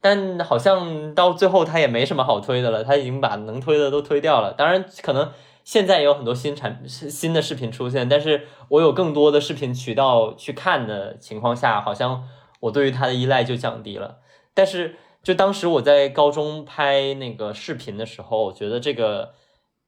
[0.00, 4.52] 但好像到最后它也没什么好推的了，它已经把能推的都推掉了。
[4.52, 5.32] 当然，可能
[5.64, 12.22] 现在也有很多新产新的视频出现，但是我有更多的视频渠道去看的情况下，好像
[12.60, 14.20] 我对于它的依赖就降低了。
[14.54, 19.34] 但是就当时我在高中拍那个视频的时候，我觉得这个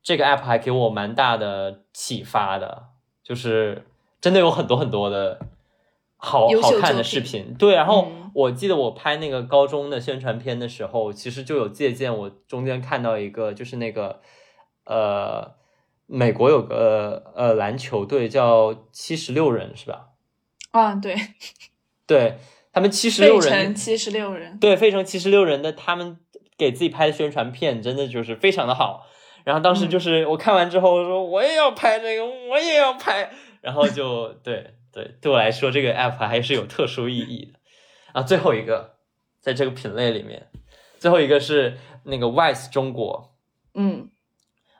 [0.02, 2.88] 这个 app 还给我蛮大的启发的，
[3.22, 3.86] 就是
[4.20, 5.40] 真的有很多很多的
[6.16, 7.54] 好好看的视频。
[7.54, 14.20] 对，然后嗯我记得我拍那个高中的宣传片的时候，其实就有借鉴，我中间看到一个就是那个
[14.84, 15.54] 呃，
[16.06, 20.08] 美国有个呃篮球队叫七十六人是吧？
[20.70, 21.14] 啊，对，
[22.06, 22.38] 对
[22.72, 26.18] 他们七十六费人城七十六人，对，费城七十六人的他们
[26.56, 29.06] 给自己拍的宣传片真的就是非常的好。
[29.44, 33.30] 然后当时就是我看完之后说我也要拍这个，我也要拍，
[33.60, 37.58] 然后就对对，对我来说这个 app 还是有特殊意义的。
[38.12, 38.96] 啊，最后一个
[39.40, 40.48] 在这个品类里面，
[40.98, 43.34] 最后一个是那个 Wise 中国
[43.74, 44.10] 嗯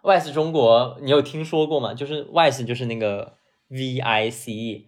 [0.03, 1.93] ，Wise 中国你有听说过吗？
[1.95, 3.35] 就是 Wise 就是那个
[3.69, 4.87] V I C E，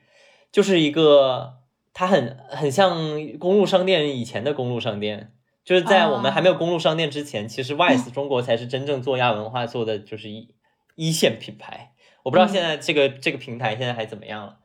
[0.52, 1.54] 就是一个
[1.94, 2.98] 它很很像
[3.38, 5.32] 公路商店以前的公路商店，
[5.64, 10.54] 就是在我们还没有公路商店之前，其实 Wise 中国才是真正做亚文化做的就是一
[10.96, 11.92] 一线品牌。
[12.24, 14.56] 我不知道现在这个、这个平台现在还怎么样了。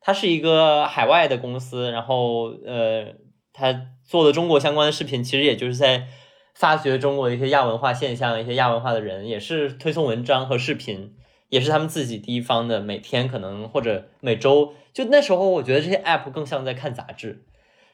[0.00, 3.14] 它是一个海外的公司，然后呃，
[3.52, 6.06] 它做的中国相关的视频，其实也就是在
[6.54, 11.14] 发掘中国的一些亚文化现象，一些亚文化的人，也是推送文章和视频，
[11.48, 17.44] 也是他们自己第一方的，每天可能或者每周，就那时候我觉得这些 app 更像在看杂志，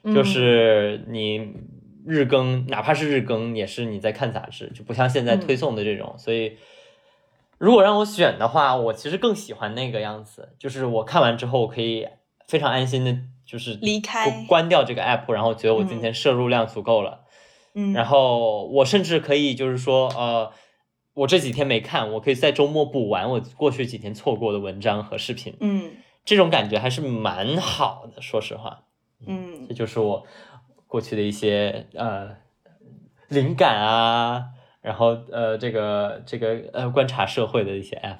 [0.04, 0.14] 嗯。
[0.14, 1.52] 就是你
[2.06, 6.14] 日更，哪怕是日更，也是你在看杂志，就不像现在推送的这种。
[6.16, 6.56] 所以，
[7.58, 12.08] 如果让我选的话，我其实更喜欢那个样子，就是我看完之后，我可以
[12.48, 13.14] 非常安心的，
[13.44, 17.26] 就是离开关关掉这个 app，然后觉得我今天摄入量足够了。
[17.74, 20.50] 嗯，然后我甚至可以就是说，呃，
[21.12, 25.90] 我这几天没看，我可以在周末补完我过去几天错过的文章和视频，嗯
[26.24, 28.84] 这种感觉还是蛮好的，说实话。
[29.26, 30.26] 嗯这就是我
[30.86, 32.36] 过去的一些呃
[33.28, 34.44] 灵感啊，
[34.80, 38.18] 然后呃这个这个呃观察社会的一些 app。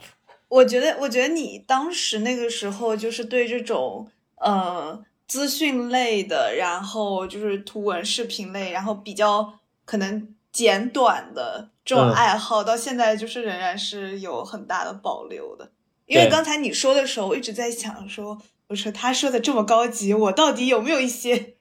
[0.49, 15.71] 我觉得，我觉得你当时那个时候就是对这种呃资讯类的，然后就是图文视频类，然后比较可能简短的这种嗯爱好，到现在就是仍然是有很大的保留的。
[16.07, 18.38] 因为刚才你说的时候，我一直在想说，
[18.69, 21.55] 我说他说的这么高级，我到底有没有一些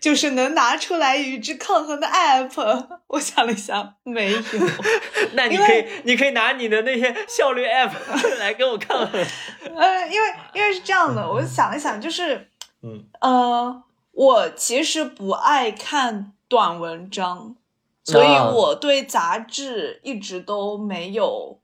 [0.00, 2.86] 就是能拿出来与之抗衡的 app？
[3.08, 4.38] 我想了想，没有。
[5.34, 7.92] 那你可以，你可以拿你的那些效率 app
[8.38, 9.24] 来跟我抗衡。
[9.76, 12.48] 呃，因为因为是这样的，我想了想，就是，
[12.82, 17.54] 嗯呃，我其实不爱看短文章，
[18.04, 21.58] 所以啊我对杂志一直都没有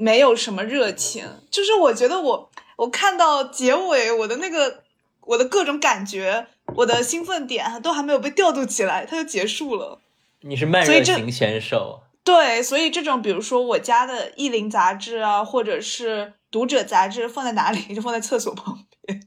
[0.00, 1.24] 没有什么热情。
[1.50, 4.82] 就是我觉得我我看到结尾，我的那个
[5.20, 10.00] 我的各种感觉，我的兴奋点都还没有被调度起来，它就结束了。
[10.40, 17.94] 你是慢热型选手，对，所以这种比如说我家的意林杂志啊，或者是读者杂志放在哪里？
[17.94, 19.22] 就放在厕所旁边。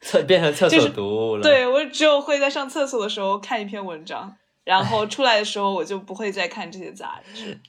[0.00, 7.60] 厕变成厕所就是读物了。，对我只有会在上厕所的时候看一篇文章，然后出来的时候我就不会再看这些杂志。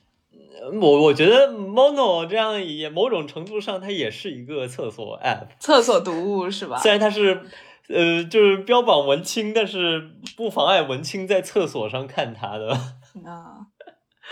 [0.80, 6.78] 我我觉得 Mono 这样也某种程度上它也是一个厕所 app，厕所读物是吧？
[6.78, 7.40] 虽然它是。
[7.86, 10.00] 呃，就是标榜文青，但是
[10.38, 12.72] 不妨碍文青在厕所上看它的。
[12.72, 13.68] 啊，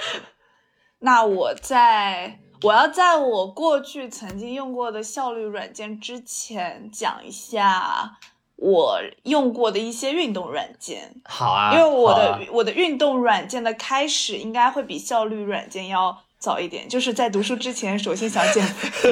[1.01, 8.19] 那我在我要在我过去曾经用过的效率软件之前讲一下
[8.63, 11.13] 我用过的一些运动软件。
[11.25, 19.11] 好啊，因为我的、啊我的运动软件的开始应该会比效率软件要早一点，就是在读书之前，首先想减肥。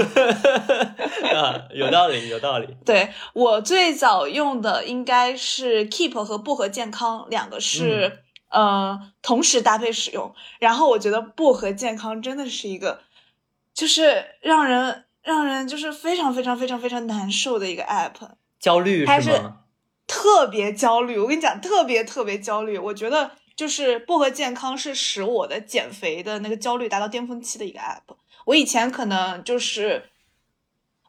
[1.35, 2.69] 啊，有道理，有道理。
[2.87, 13.01] 对我最早用的应该是 Keep 和薄荷健康两个是、呃同时搭配使用，然后我觉得薄荷健康真的是一个
[13.75, 18.39] 就是让人让人就是非常非常非常非常难受的一个 app。
[18.61, 19.31] 焦虑还是？
[20.07, 21.19] 特别焦虑。
[21.19, 22.77] 我跟你讲，特别特别焦虑。
[22.77, 28.17] 我觉得就是薄荷健康是使我的减肥的那个焦虑达到巅峰期的一个 app。
[28.47, 30.11] 我以前可能就是，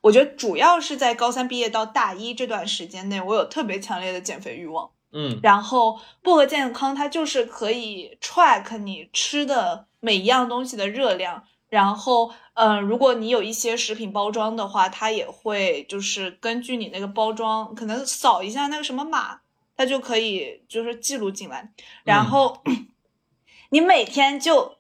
[0.02, 4.92] 我觉得主要是在高三毕业到大一这段时间内，我有特别强烈的减肥欲望。
[5.14, 19.42] 嗯然后薄荷健康它就是可以 track 你吃的每一样东西的热量，然后嗯、呃如果你有一些食品包装的话，它也会就是根据你那个包装，可能扫一下那个什么码，
[19.76, 22.62] 它就可以就是记录进来，然嗯后、
[23.72, 24.76] 你每天就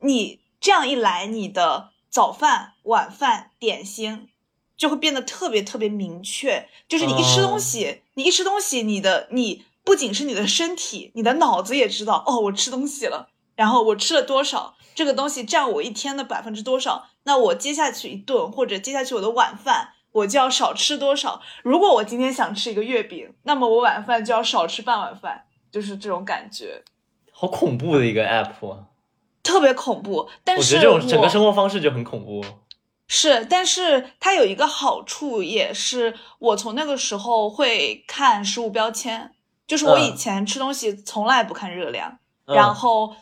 [0.00, 1.90] 你这样一来，你的。
[2.08, 4.28] 早饭、晚饭、点心，
[4.74, 6.66] 就会变得特别特别明确。
[6.88, 19.94] 就是你一吃东西，你一吃东西，你的你不仅是你的身体，你的脑子也知道，哦，我吃东西了，然后我吃了多少，这个东西占我一天的百分之多少，那我接下去一顿或者接下去我的晚饭。
[20.12, 21.42] 我就要少吃多少？
[21.62, 26.82] 如果我今天想吃一个月饼，那么我晚饭就要少吃半碗饭，就是这种感觉。
[27.30, 28.78] 好恐怖的一个 app，
[29.42, 30.30] 特别恐怖。
[30.42, 32.42] 但是我觉得这种整个生活方式就很恐怖。
[33.06, 39.34] 是，但是它有一个好处，也是我从那个时候会看食物标签，
[39.66, 43.14] 就是我以前吃东西从来不看热量，然后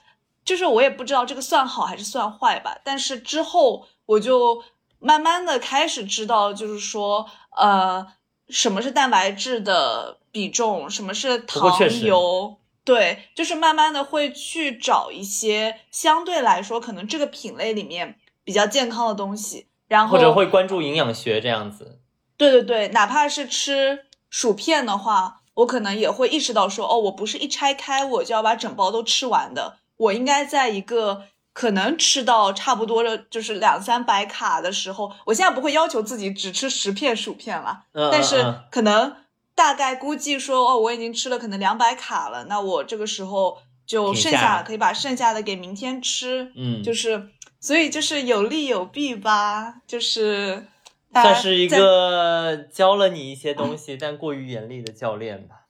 [0.45, 2.79] 就是我也不知道这个算好还是算坏吧。
[2.85, 4.63] 但是之后我就。
[5.01, 7.29] 慢慢的开始知道，就是说，
[7.59, 8.07] 呃，
[8.49, 11.71] 什么是蛋白质的比重，什么是糖
[12.01, 22.01] 油，对，就是慢慢的会去找一些相对来说可能这个品类里面比较健康的东西，然后或者会关注营养学这样子。
[22.39, 31.25] 对对对，哪怕是吃薯片的话，我可能也会意识到说，哦，我不是一拆开我就要把整包都吃完的，我应该在一个。
[31.55, 39.15] 可能吃到差不多的，就是两三百卡的时候，我现在不会要求自己只吃十片薯片了，但是可能
[39.55, 47.29] 大概估计说，哦，我已经吃了可能两百卡了，那我这个时候就剩下可以把剩下的给明天吃，嗯，就是
[47.61, 50.67] 所以就是有利有弊吧，就是
[51.13, 55.64] 算是一个教了你一些东西，但过于严厉的教练吧。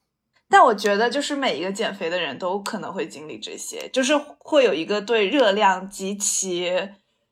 [0.57, 6.73] 但我觉得，就是每一个减肥的人都可能会经历这些，就是会有一个对热量极其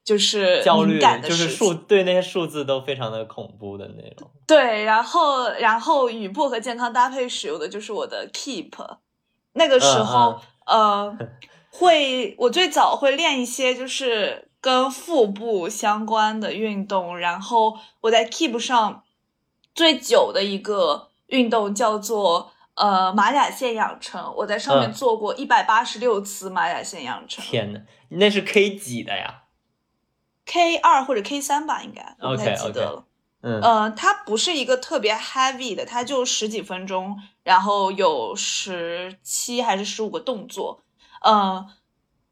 [0.03, 4.29] 就是焦虑，感就是数对那些数字都非常的恐怖的那种。
[4.45, 8.73] 对，然后然后与薄荷健康搭配使用的就是我的 Keep，
[9.53, 11.17] 那个时候呃
[11.71, 19.05] 会我最早会练一些就是跟腹部相关的运动，然后我在 Keep 上
[19.77, 22.51] 最久的一个运动叫做。
[22.75, 27.45] 呃，马甲线养成，我在上面做过一百八十六次马甲线养成。
[27.45, 29.43] 天呐，那是 K 几的呀
[30.47, 33.05] ？K 二或者 K 三吧，应该我不太记得了。
[33.43, 40.81] 嗯，呃，它不是一个特别 heavy 的，它就十几分钟，然后有十七还是十五个动作。
[41.25, 41.69] 嗯，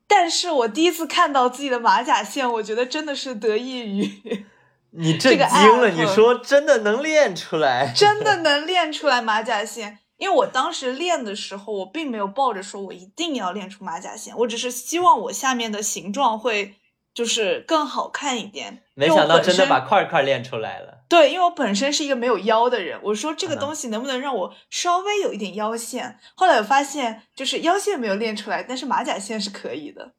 [0.07, 4.47] 但是我第一次看到自己的马甲线，我觉得真的是得益于
[4.93, 5.91] 你震惊了。
[5.91, 7.93] 你说真的能练出来？
[7.95, 9.99] 真的能练出来马甲线。
[10.20, 16.74] 因为我当时练的时候，我并没有抱着说我一定要练出马甲线，我只是希望我下面的形状会
[17.14, 18.82] 就是更好看一点。
[18.94, 20.98] 没想到真的把块块练出来了。
[21.08, 26.18] 对，因为我本身是一个没有腰的人，我说这个东西能不能让我稍微有一点腰线？
[26.34, 30.12] 后来我发现，就是腰线没有练出来，但是马甲线是可以的。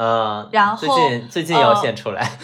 [0.00, 2.38] 嗯，然后最近最近腰线出来。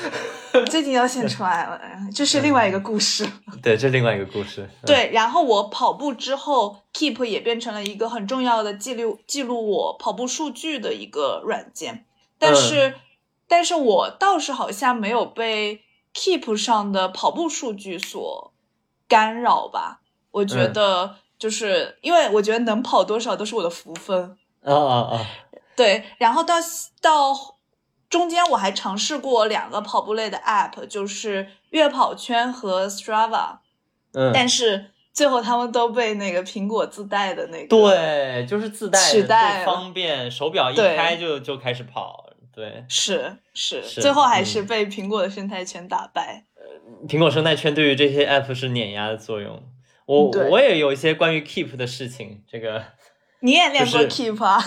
[0.71, 1.81] 最近要现 出来了，
[2.15, 3.25] 这是另外一个故事。
[3.63, 4.69] 对，这是另外一个故事。
[4.87, 12.05] 对，然后我跑步之后，Keep 也变成了一个很重要的记录记录我跑步数据的一个软件。
[12.39, 12.95] 但是，
[13.49, 15.83] 但是我倒是好像没有被
[16.15, 18.53] Keep 上的跑步数据所
[19.09, 20.01] 干扰吧？
[20.31, 24.37] 我觉得就是因为我觉得能跑多少都是我的福分。
[24.63, 25.27] 啊啊啊！
[25.77, 26.57] 对，然后到
[27.01, 27.55] 到。
[28.11, 33.59] 中间我还尝试过两个跑步类的 App，就是悦跑圈和 Strava，
[34.13, 46.45] 嗯，但是最后他们都被那个苹果自带的那个对，就是自带取代方便，手表一开就就开始跑，对，是是，最后还是被苹果的生态圈打败。
[47.09, 49.61] 苹果生态圈对于这些 App 是碾压的作用。
[50.07, 52.85] 我我也有一些关于 Keep 的事情，这个
[53.41, 54.63] 你也练过 Keep 啊？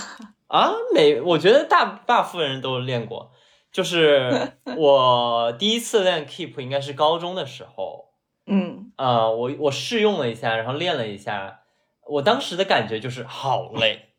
[0.48, 3.32] 啊，每我觉得大大部分人都练过。
[3.72, 8.14] 就是 我第一次练 Keep 应该是高中的时候，
[8.48, 11.60] 嗯，呃，我我试用了一下，然后练了一下，
[12.08, 14.14] 我当时的感觉就是好累，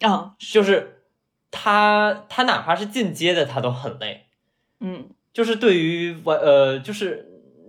[0.00, 1.04] 啊， 就是
[1.50, 4.26] 他他哪怕是进阶的他都很累，
[4.80, 7.28] 嗯，就是对于我呃，就是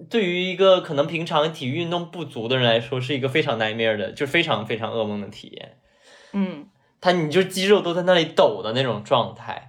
[0.09, 5.77] 对于一个可能平常体育运动不足的人来说，是一个非常 nightmare 的，就非常非常噩梦的体验，
[6.31, 6.67] 嗯，
[7.01, 9.65] 他你就肌肉都在那里抖的那种状态。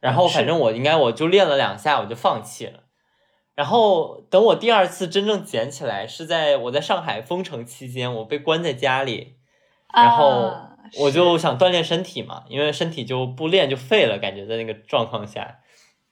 [0.00, 2.84] 然后反正我应该我就练了两下我就放弃了，
[3.56, 9.38] 然后等我第二次真正捡起来是在我在上海封城期间，我被关在家里，
[9.92, 10.52] 然后
[11.00, 15.58] 我就想锻炼身体嘛，因为身体就不练就废了，感觉在那个状况下，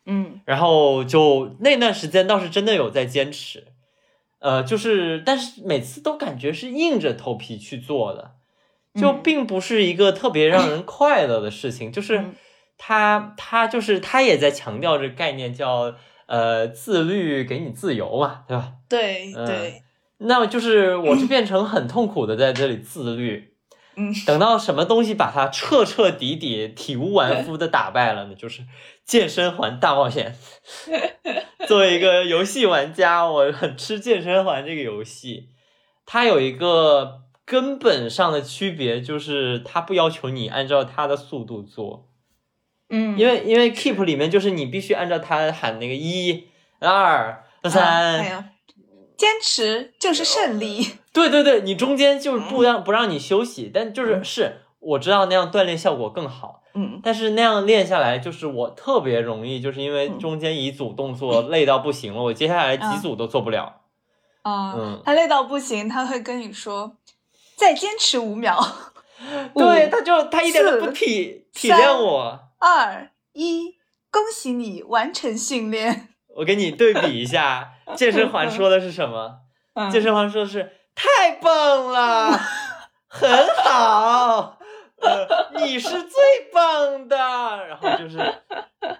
[0.04, 3.68] 嗯，然后就那段时间倒是真的有在坚持，
[4.40, 8.32] 呃，就是但是每次都感觉是硬着头皮去做的，
[8.96, 12.24] 就并不是一个特别让人快乐的事情，就是。
[12.78, 15.94] 他他就是他也在强调这个概念，叫
[16.26, 18.72] 呃，自律给你自由嘛，对吧？
[18.86, 19.82] 对嗯对，
[20.18, 23.54] 那么就是我就变成很痛苦的在这里自律，
[23.96, 28.34] 嗯，等到什么东西把它彻彻底底、体无完肤的打败了呢？
[28.34, 28.60] 就是
[29.06, 30.36] 健身环大冒险。
[31.66, 35.48] 作为一个游戏玩家，我很吃健身环这个游戏。
[36.04, 42.08] 它有一个根本上的区别，就是它不要求你按照它的速度做，
[42.90, 46.48] 嗯，因为因为 Keep 里面就是你必须按照它喊那个一、
[46.80, 48.52] 二、啊三，
[49.16, 50.88] 坚持就是胜利。
[51.12, 57.00] 对对对，你中间就是不让不让你休息，但就是是我知道那样锻炼效果更好，嗯。
[57.02, 63.82] 但是那样练下来，就是我特别容易，就是因为中间一组动作累到不行了，我接下来几组都做不了。
[64.42, 65.00] 啊，嗯。
[65.04, 66.96] 他累到不行，他会跟你说
[67.56, 68.58] 再坚持五秒。
[69.54, 72.38] 对，他就他一点都不体体谅我。
[72.58, 73.74] 二一，
[74.10, 76.08] 恭喜你完成训练。
[76.36, 79.40] 我给你对比一下， 健身环说的是什么？
[79.74, 82.38] 嗯健身环说的是太棒了，
[83.08, 83.28] 很
[83.64, 84.58] 好，
[85.00, 86.20] 呃，你是最
[86.52, 87.16] 棒的。
[87.16, 88.18] 然后就是，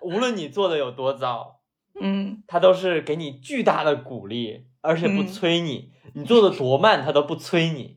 [0.01, 1.61] 无论你做的有多糟，
[2.01, 5.93] 嗯他都是给你巨大的鼓励，而且不嗯催你。
[6.15, 7.96] 你做的多慢，他都不催你。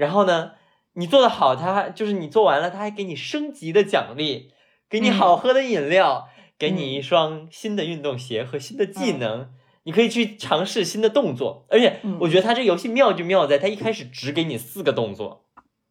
[0.00, 0.52] 然后呢，
[0.94, 4.50] 你做的好，他还就是你做完了，他还给你升级的奖励，
[4.88, 5.12] 给你嗯。
[5.12, 6.26] 好喝的饮料，
[6.58, 6.92] 给你嗯。
[6.94, 9.50] 一双新的运动鞋和新的技能。
[9.84, 12.16] 你可以去尝试新的动作，而且嗯。
[12.22, 15.44] 我觉得他这个游戏妙就妙在，他一开始只给你四个动作，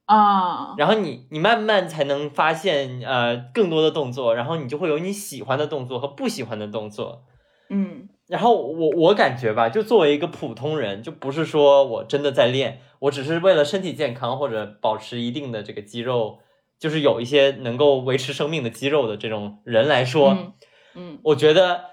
[0.06, 7.26] 啊，然后你你慢慢才能发现呃更多的动作，然后你就会有你喜欢的动作和不喜欢的动作。
[7.70, 8.10] 嗯。
[8.28, 16.40] 然后我我感觉吧，就作为一个普通人，就不是说我真的在练，我只是为了身体健康或者保持一定的这个肌肉，
[16.78, 20.54] 就是有一些能够维持生命的肌肉的这种人来说，嗯
[20.96, 21.86] 嗯我觉得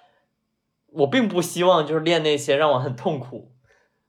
[0.93, 3.53] 我并不希望就是练那些让我很痛苦，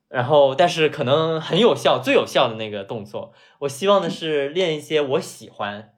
[0.10, 3.34] 然后但是可能很有效、最有效的那个动作。
[3.60, 5.94] 我希望的是练一些我喜欢，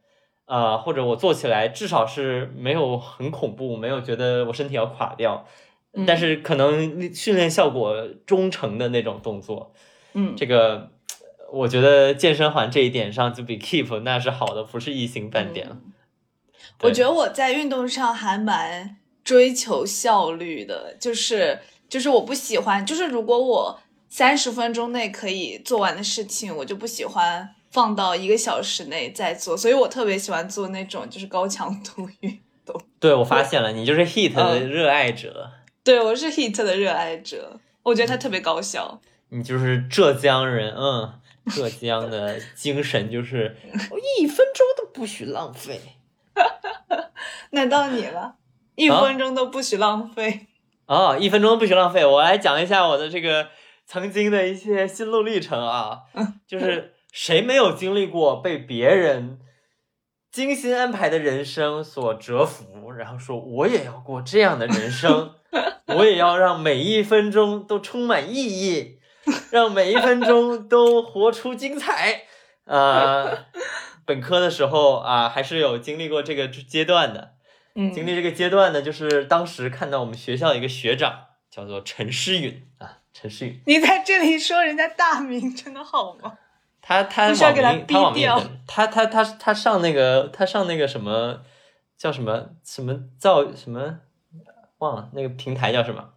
[0.45, 5.45] 啊、或者我做起来至少是没有很恐怖，没有觉得我身体要垮掉，
[5.93, 9.73] 嗯但是可能训练效果忠诚的那种动作。
[9.75, 9.79] 嗯，
[10.35, 10.91] 这个
[11.51, 15.77] 我觉得健身环这一点上就比 Keep 那是好的，不是一星半点了。
[15.83, 15.91] 嗯
[16.81, 32.81] 我觉得我在运动上还蛮追求效率的，就是就是我不喜欢，就是如果我三十分钟内可以做完的事情，我就不喜欢放到一个小时内再做，所以我特别喜欢做那种就是高强度运动。
[32.97, 35.51] 对，我发现了，你就是 Heat 的嗯热爱者。
[35.83, 39.01] 对我是 Heat 的热爱者，我觉得它特别高效。
[39.29, 41.19] 你就是浙江人，嗯，
[41.51, 43.55] 浙江的精神就是
[43.91, 45.79] 我 一分钟都不许浪费。
[47.51, 48.35] 那到你了，
[48.75, 50.47] 一啊分钟都不许浪费。
[50.87, 52.05] 哦，一分钟都不许浪费。
[52.05, 53.49] 我来讲一下我的这个
[53.85, 56.03] 曾经的一些心路历程啊，
[56.47, 59.39] 就是谁没有经历过被别人
[60.31, 65.33] 精心安排的人生所折服，然后说我也要过这样的人生，
[65.87, 68.98] 我也要让每一分钟都充满意义，
[69.51, 72.23] 让每一分钟都活出精彩。
[72.65, 73.45] 呃，
[74.05, 77.35] 本科的时候啊，还是有经历过这个阶段的。
[77.75, 86.33] 嗯，经历这个阶段呢，就是当时看到我们学校一个学长叫做陈诗允啊，陈诗允，你在这里说人家大名，真的好吗？
[86.81, 88.31] 他他网名他网名
[88.65, 91.41] 他他他他上那个他上那个什么
[91.97, 93.99] 叫什么什么造什么
[94.79, 96.09] 忘了那个平台叫什么，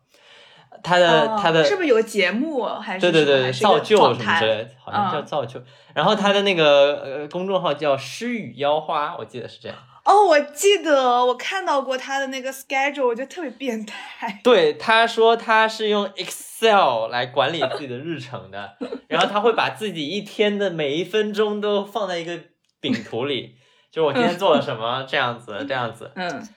[0.82, 5.62] 他的、哦他的是不是有个节目还是对对对造就什么之类的，好像叫嗯造就。
[5.94, 9.78] 然后他的那个呃公众号叫诗雨妖花，我记得是这样。
[10.04, 14.40] 哦，我记得我看到过他的那个 schedule，我觉得特别变态。
[14.42, 18.76] 对，他说他是用 Excel 来管理自己的日程的，
[19.06, 22.36] 然后他会把自己一天的每一分钟都放在一个
[22.80, 23.54] 饼图里，
[23.92, 26.10] 就是我今天做了什么，这样子，这样子。
[26.16, 26.48] 嗯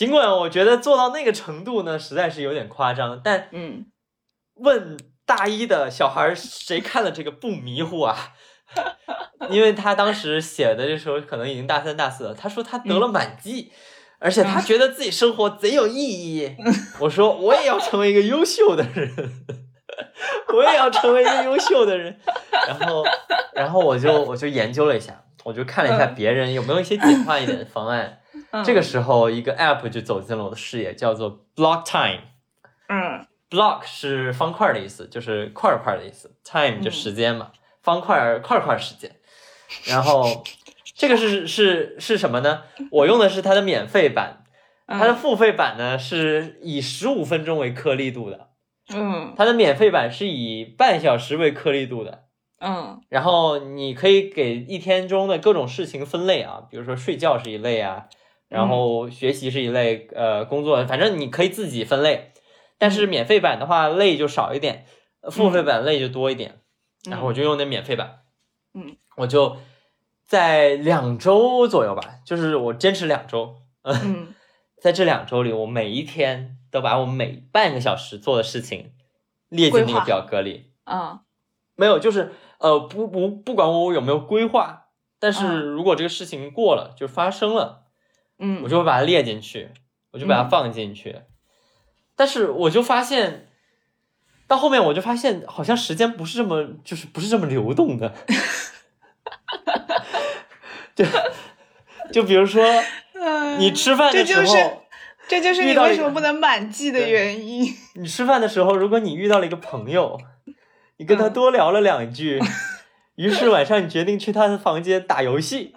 [0.00, 3.84] 尽管我觉得做到那个程度呢，实在是有点夸张，但嗯，
[4.54, 4.96] 问
[5.26, 8.32] 大一的小孩儿谁看了这个不迷糊啊？
[9.50, 13.70] 因为他当时写的这时候可能已经大三大四了，他说他得了满级，
[14.18, 16.56] 而且他觉得自己生活贼有意义。
[17.00, 19.14] 我说我也要成为一个优秀的人，
[20.56, 22.18] 我也要成为一个优秀的人。
[22.66, 23.04] 然后，
[23.52, 28.16] 然后我就我就研究了一下，我就看了一下别人有没有一些简化一点的方案。
[28.50, 32.22] 嗯这个时候，一个 app 就走进了我的视野，叫做 Block Time。
[32.88, 37.50] 嗯 block 是方块的意思，就是块儿块儿的意思，time 就时间嘛，
[37.82, 39.10] 方块儿块儿块儿时间。
[39.86, 40.44] 然后
[40.94, 42.62] 这个是是是什么呢？
[42.90, 44.44] 我用的是它的免费版，
[44.86, 48.50] 它的付费版呢是以十五分钟为颗粒度的，
[48.94, 52.24] 嗯它的免费版是以半小时为颗粒度的。
[52.60, 58.06] 嗯然后你可以给一天中的各种事情分类啊，比如说睡觉是一类啊，
[58.50, 62.32] 然后学习是一类，呃，工作反正你可以自己分类。
[62.76, 64.84] 但是免费版的话类就少一点，
[65.30, 66.60] 付费版类就多一点。
[67.08, 68.18] 然后我就用那免费版，
[68.74, 69.56] 嗯，我就
[70.26, 74.34] 在两周左右吧，就是我坚持两周，嗯。
[74.80, 78.92] 在这两周里，我每一天都把我每半个小时做的事情
[79.50, 80.72] 列进那个表格里。
[80.84, 81.20] 啊
[81.76, 84.86] 没有，就是呃，不不不管我有没有规划，
[85.18, 85.66] 但是嗯。
[85.66, 87.88] 如果这个事情过了，就发生了，
[88.40, 89.68] 嗯，我就会把它列进去，
[90.10, 91.20] 我就把它嗯放进去。
[92.16, 93.46] 但是我就发现，
[94.48, 98.12] 到后面我就发现，好像时间不是这么，就是不是这么流动的。
[100.96, 101.04] 就
[102.12, 102.62] 就比如说，
[103.14, 104.76] 嗯你吃饭的时候，这就是
[105.28, 107.72] 这就是你为什么不能满记的原因。
[107.94, 110.20] 你吃饭的时候，如果你遇到了一个朋友，
[110.96, 112.40] 你跟他嗯多聊了两句，
[113.14, 115.72] 于是晚上你决定去他的房间打游戏，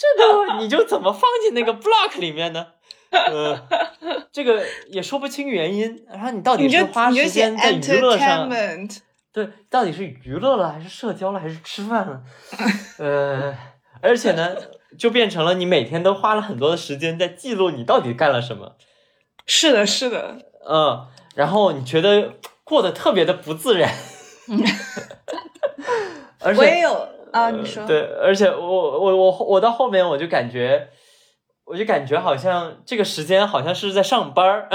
[0.00, 2.66] 这个你就怎么放进那个 block 里面呢？
[3.10, 3.68] 呃，
[4.32, 6.06] 这个也说不清原因。
[6.08, 8.48] 然后你到底是花时间在娱乐上，
[9.32, 12.22] 对，到底是娱乐了，还是社交了，还是吃饭了？
[12.98, 13.54] 呃，
[14.00, 14.56] 而且呢，
[14.96, 18.76] 就变成了你每天都花了很多的时间在记录你到底干了什么。
[19.44, 22.34] 是的，是的，嗯，然后你觉得
[22.64, 23.92] 过得特别的不自然，
[26.40, 30.88] 而且我也有啊，你说，对，而且我我我我到后面我就感觉，
[31.64, 34.68] 我就感觉好像这个时间好像是在上班儿，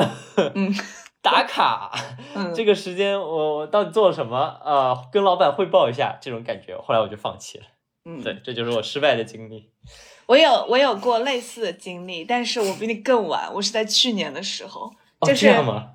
[0.56, 0.74] 嗯
[1.22, 1.92] 打卡，
[2.36, 7.66] 嗯，这个时间我我到底做了什么啊、呃跟老板汇报一下这种感觉，后来我就放弃了。
[8.06, 9.72] 嗯，对，这就是我失败的经历。
[10.28, 15.90] 我有我有过类似的经历，但是我比你更晚，我是在去年的时候，哦，就是这样吗？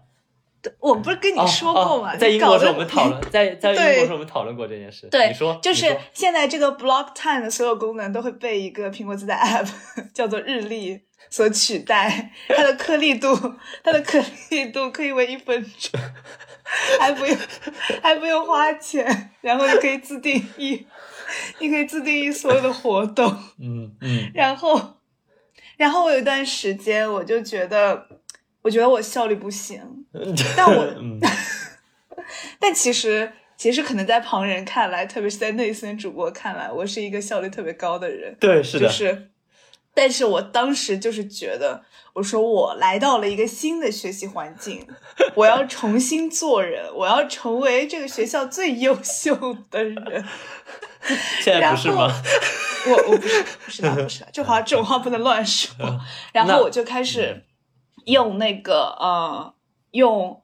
[0.78, 2.12] 我不是跟你哦说过吗？
[2.14, 5.06] 哦在英国时候我们讨论， 在在英国对时候我们讨论过这件事。
[5.11, 9.68] 对你说，就是说现在这个 Block Time 的所有功能都会被一个苹果自带 App
[10.12, 11.00] 叫做日历
[11.30, 13.34] 所取代，它的颗粒度，
[13.82, 16.00] 它的颗粒度可以为一分钟，
[16.98, 17.36] 还不用
[18.02, 20.86] 还不用花钱，然后你可以自定义，
[21.58, 23.26] 你可以自定义所有的活动，
[23.61, 24.80] 嗯嗯然后，
[25.76, 28.06] 然后我有一段时间我就觉得，
[28.62, 29.80] 我觉得我效率不行，
[30.56, 31.18] 但我嗯
[32.61, 38.36] 但其实，其实可能在旁人看来，特别是在内森主播看来，我是一个效率特别高的人。
[38.38, 39.30] 对是的，就是，
[39.94, 41.82] 但是我当时就是觉得，
[42.12, 44.86] 我说我来到了一个新的学习环境，
[45.34, 50.24] 我要重新做人，我要成为这个学校最优秀的人。
[51.40, 52.12] 现在不是吗？
[52.86, 55.74] 我我不是不是的不是的，这话这种话不能乱说。
[56.32, 57.42] 然后我就开始
[58.05, 59.55] 用那个呃，
[59.90, 60.42] 用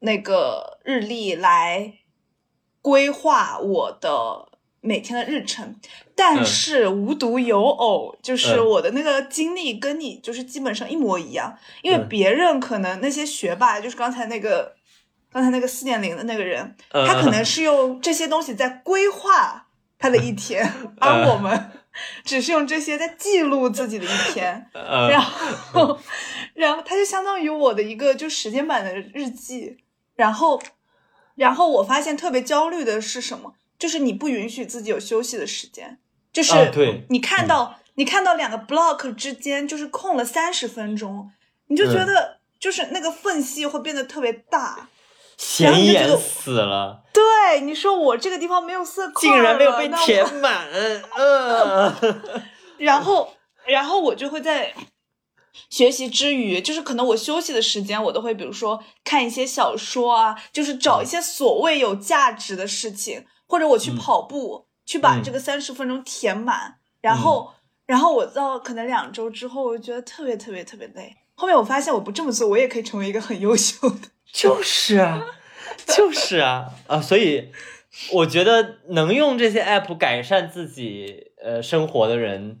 [0.00, 1.94] 那个日历来
[2.80, 4.48] 规划我的
[4.80, 5.76] 每天的日程，
[6.16, 8.66] 但是无独有偶，就是嗯。
[8.66, 12.08] 我的那个经历跟你就是基本上一模一样，因为嗯。
[12.08, 14.74] 别人可能那些学霸，就是刚才那个
[15.32, 19.68] 刚才那个四点零的那个人，嗯他可能是用这些东西在规划
[19.98, 20.68] 他的一天，
[20.98, 21.70] 而我们
[22.24, 25.96] 只是用这些在记录自己的一天，呃然后，
[26.62, 29.78] 然后它就相当于我的一个就时间版的日记，
[30.14, 30.62] 然后，
[31.34, 33.54] 然后我发现特别焦虑的是什么？
[33.78, 35.98] 就是你不允许自己有休息的时间，
[36.32, 36.52] 就是
[37.08, 41.30] 你看到、你看到两个 block 之间就是空了三十分钟，
[41.66, 44.88] 你就觉得就是那个缝隙会变得特别大。
[45.36, 51.92] 显眼死了，对，你说我这个地方没有色块竟然没有被填满，呃，
[52.78, 53.34] 然后，
[53.66, 54.72] 然后我就会在
[55.70, 66.76] 学习之余，就是可能我休息的时间，我都会比如说看一些小说啊，就是找一些所谓有价值的事情，或者我去嗯跑步，去把嗯这个三十分钟填满。
[67.00, 67.52] 然后，
[67.86, 71.16] 然后我到可能两周之后，我就觉得特别特别特别累。
[71.34, 74.08] 后面我发现我不这么做，我也可以成为一个很优秀的。
[74.32, 75.20] 就是啊，
[75.86, 77.50] 就是啊，啊，所以
[78.12, 82.60] 我觉得能用这些 app 改善自己呃生活的人，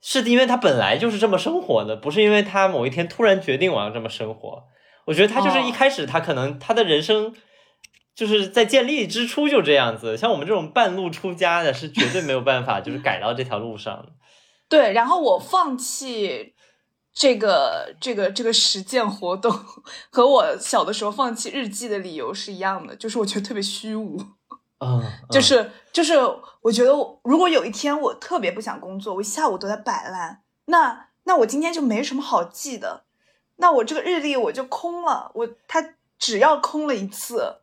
[0.00, 4.64] 是因为他本来就是这么生活的，不是因为他某一天突然决定我要这么生活。
[5.06, 7.34] 我觉得他就是一哦开始他可能他的人生
[8.14, 14.12] 就是在建立之初就这样子，像我们这种半路出家的，是绝对没有办法就是改到这条路上的。
[14.68, 16.54] 对，然后我放弃
[17.12, 19.50] 这个这个这个实践活动，
[20.12, 24.18] 和我小的时候放弃日记的理由是一样的，就是我觉得特别虚无。
[24.80, 25.28] 嗯，嗯。
[25.30, 26.18] 就是就是，
[26.60, 33.04] 我觉得我如果有一天我特别不想工作，我一下午都在摆烂，那那我今天就没什么好记的，
[33.56, 37.56] 那我这个日历我就空了，我它只要空了一次，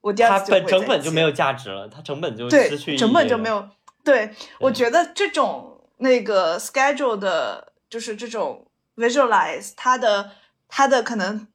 [0.00, 3.68] 我第二它本整本就没有价值了，它成本就失去意义整本就没有。
[4.02, 8.66] 对，我觉得这种那个 schedule 的，就是这种
[8.96, 10.30] visualize 它的
[10.68, 11.46] 它的可能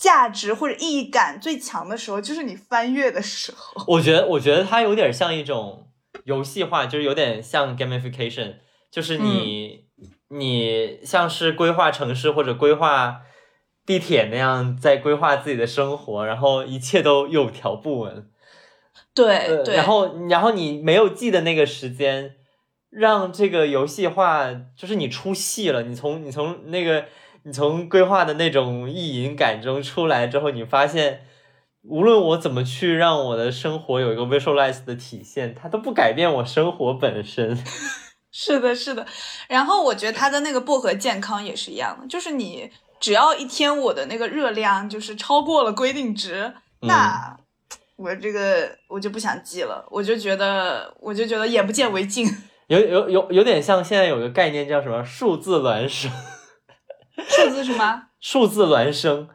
[0.00, 3.84] 价值或者意义感最强的时候，就是你翻阅的时候。
[3.86, 5.88] 我觉得，我觉得它有点像一种
[6.24, 8.54] 游戏化，就是有点像 gamification，
[8.90, 9.84] 就是你、
[10.30, 13.20] 你像是规划城市或者规划
[13.84, 18.30] 地铁那样，在规划自己的生活，然后一切都有条不紊。
[19.12, 22.36] 对呃，对，然后然后你没有记的那个时间，
[22.88, 25.82] 让这个游戏化，就是你出戏了。
[25.82, 27.04] 你从你从那个
[27.44, 31.22] 你从规划的那种意淫感中出来之后，你发现，
[31.82, 37.56] 无论我怎么去让我的生活有一个 visualize 的体现，它都不改变我生活本身。
[38.32, 39.06] 是的，是的。
[39.48, 42.70] 然后我觉得它的那个薄荷健康也是一样的，就是你
[43.00, 47.36] 只要一天我的那个热量就是超过了规定值，嗯那
[47.96, 52.28] 我这个我就不想记了，我就觉得我就觉得眼不见为净。
[52.68, 56.08] 有有有有点像现在有个概念叫什么数字孪生，
[57.28, 58.02] 数字什么？
[58.20, 59.28] 数字孪生。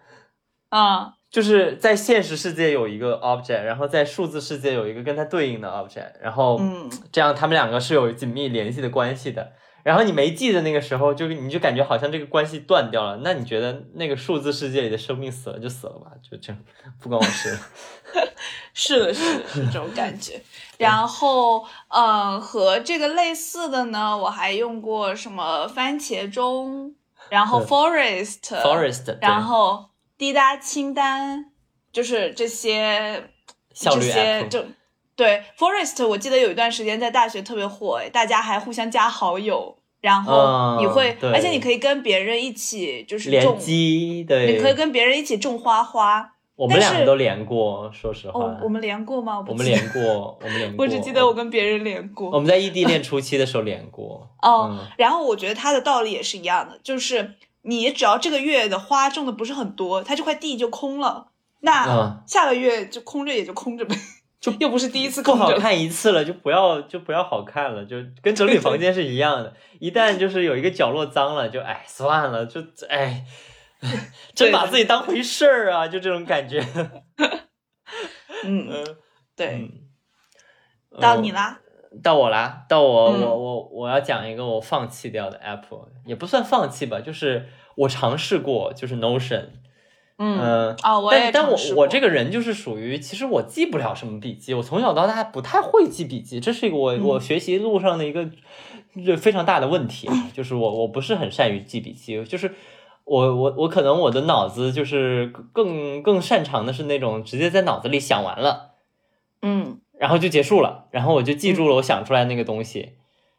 [0.69, 9.53] 啊、就是在现实世界有一个 object，然后在数字世界有一个跟它对应的 object，然后嗯这样他们两个是有紧密联系的关系的。
[9.83, 13.19] 然后你没记的那个时候，就你就感觉好像这个关系断掉了。
[13.23, 16.59] 那你觉得那个数字世界里的生命死了就死了吧，就这样，
[16.99, 17.55] 不关我事。
[18.73, 20.41] 是的，是的，是这种感觉。
[20.79, 26.95] 然后，嗯，和这个类似的呢，我还用过什么番茄钟，
[27.29, 29.85] 然后嗯 Forest Forest，然后
[30.17, 31.45] 滴答清单，
[31.91, 33.29] 就是这些
[33.73, 34.63] 效率这些就
[35.15, 41.31] 对 Forest，我记得有一段时间在大学特别火，哎，大家还互相加好友，然后嗯你会，对。
[41.31, 46.34] 而且你可以跟别人一起就是联种，机，对，你可以跟别人一起种花花。
[46.55, 49.39] 我们两个都连过，说实话，哦，我们连过吗？
[49.39, 52.31] 我 我们连过，我们连过，我只记得我跟别人连过。
[52.31, 54.29] 我们在异地恋初期的时候连过。
[54.41, 57.33] 哦，嗯然后我觉得他的道理也是一样的，就是
[57.63, 61.27] 你只要这个月的花种的不是很多，他这块地就空了，
[61.61, 63.95] 那嗯下个月就空着也就空着呗，
[64.39, 65.51] 就又不是第一次不好。
[65.57, 69.53] 看一次了，就不要就不要好看了，就跟整理房间是一样的。
[69.79, 73.25] 一旦就是有一个角落脏了，就哎算了，就哎，
[74.33, 76.63] 真把自己当回事儿啊，就这种感觉。
[78.43, 78.97] 嗯，嗯，
[79.35, 79.69] 对，
[80.91, 81.59] 嗯到你啦。
[82.03, 85.63] 到我啦，到我、嗯我我我要讲一个我放弃掉的 app，
[86.05, 89.45] 也不算放弃吧，就是我尝试过，就是 Notion。
[90.17, 98.29] 嗯，嗯哦，我也但但我我这个人就是属于，其实我记不了什么笔记，我从小到大不太会记笔记，这是一个我、嗯我学习路上的一个
[99.05, 102.53] 就非常大的问题啊，就是我我不是很善于记笔记，就是
[103.05, 108.73] 我我我可能我的脑子就是更更擅长的是那种直接在脑子里想完了，
[109.41, 112.93] 嗯，然后就结束了，然后我就记住了我想出来那个东西，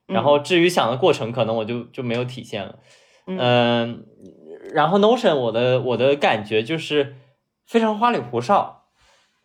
[0.06, 2.78] 然后至于想的过程，可能我就就没有体现了。
[3.26, 3.38] 嗯。
[3.38, 4.06] 嗯，
[4.72, 7.16] 然后 Notion 我的我的感觉就是
[7.66, 8.84] 非常花里胡哨，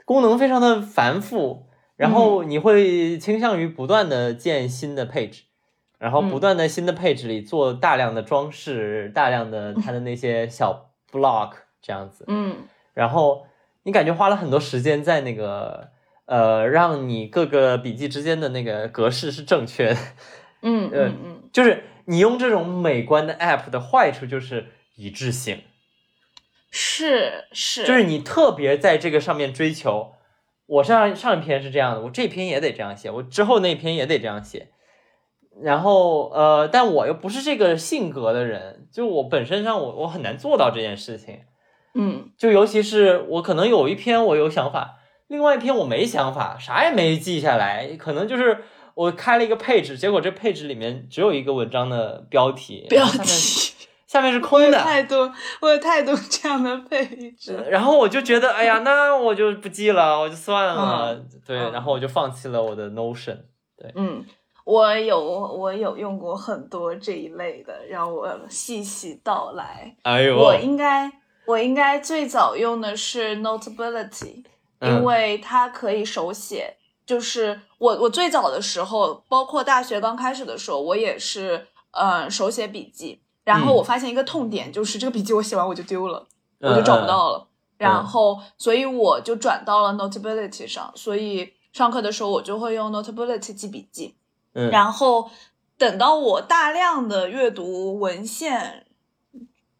[0.05, 5.41] 功能非常的繁复，然后你会倾向于不断的建新的 page，
[6.01, 12.55] 然后不断在新的 page 里做大量的装饰，大量的它的那些小 block 这样子，嗯
[12.95, 13.45] 然后
[13.83, 15.91] 你感觉花了很多时间在那个
[16.25, 19.99] 呃，让你各个笔记之间的那个格式是正确的。
[20.63, 25.61] 嗯呃嗯嗯，就是你用这种美观的 app 的坏处就是一致性，
[26.71, 30.13] 是是，就是你特别在这个上面追求。
[30.65, 34.69] 我上上一篇是这样的，我这篇也得这样写，我之后那篇也得这样写。
[35.59, 41.39] 然后呃，但我又不是这个性格的人，就我本身上我我很难做到这件事情。
[41.93, 48.63] 嗯就尤其是我可能有一篇我有想法，另外一篇我没想法，啥也没记下来，可能就是
[48.95, 53.73] 我开了一个 page，结果这 page 里面只有一个文章的标题，标题，
[54.07, 55.31] 下面是 空的，太多，
[55.61, 57.65] 我有太多这样的配置。
[57.69, 61.13] 然后我就觉得，哎呀，那我就不记了，我就算了，
[61.45, 63.37] 对，嗯然后我就放弃了我的 Notion。
[63.77, 64.23] 对嗯，
[64.63, 69.95] 我有我有用过很多这一类的，让我细细道来。
[70.03, 71.11] 哎呦，我应该
[71.45, 74.43] 我应该最早用的是 Notability，
[74.79, 76.77] 嗯因为它可以手写。
[77.03, 83.21] 就是我我最早的时候，包括大学刚开始的时候，我也是呃手写笔记。
[83.43, 86.27] 然后嗯我发现一个痛点，就是这个笔记我写完我就丢了，
[86.59, 87.39] 嗯我就找不到了。
[87.39, 87.47] 嗯
[87.81, 94.15] 然后所以我就转到了 Notability 上，所以上课的时候我就会用 Notability 记笔记。
[94.53, 94.69] 嗯。
[94.69, 95.29] 然后
[95.77, 98.85] 等到我大量的阅读文献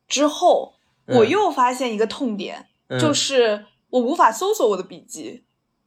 [0.08, 0.74] 之后，
[1.08, 3.00] 我嗯又发现一个痛点，嗯。
[3.00, 5.44] 就是我无法搜索我的笔记，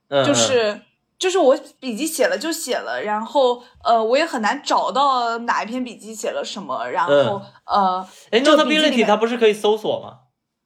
[0.08, 0.82] 就是
[1.18, 7.42] 就是我笔记写了就写了，然后呃，我也很难找到哪一篇笔记写了什么，然后、嗯。
[7.66, 10.18] 呃，哎，Notability 它不是可以搜索吗？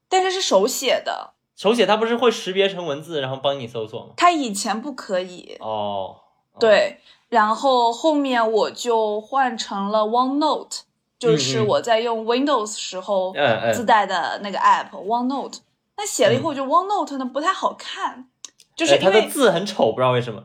[0.09, 4.15] 但是是手写的，手写它不是会识别成文字，然后帮你搜索吗？
[4.17, 6.17] 它以前不可以，哦，
[6.53, 10.81] 哦，对，然后后面我就换成了 OneNote，
[11.19, 13.35] 就是我在用 Windows 时候
[13.75, 15.59] 自带的那个 app OneNote。
[15.97, 18.29] 那写了以后，我觉得 OneNote 呢不太好看，
[18.77, 20.45] 就是哎它的因为字很丑，不知道为什么。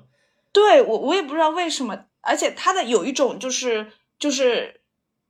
[0.52, 4.82] 对我我也不知道为什么，而且它的有一种就是就是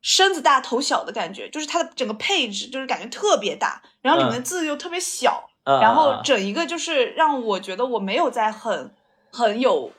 [0.02, 8.94] 身子大头小的感觉，就是它的整个配置就是感觉特别大，然后里面的字又特别小，嗯然后整一个就是让我觉得我没有在很
[9.32, 9.92] 很有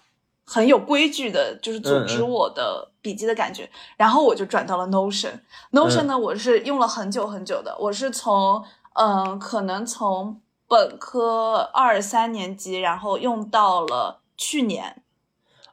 [0.44, 3.68] 很有规矩的，就是组织我的笔记的感觉。
[3.96, 5.40] 然后我就转到了 Notion。
[5.72, 8.64] Notion 嗯呢，我是用了很久很久的，我是从
[8.94, 15.02] 嗯、呃可能从本科二三年级，然后用到了去年。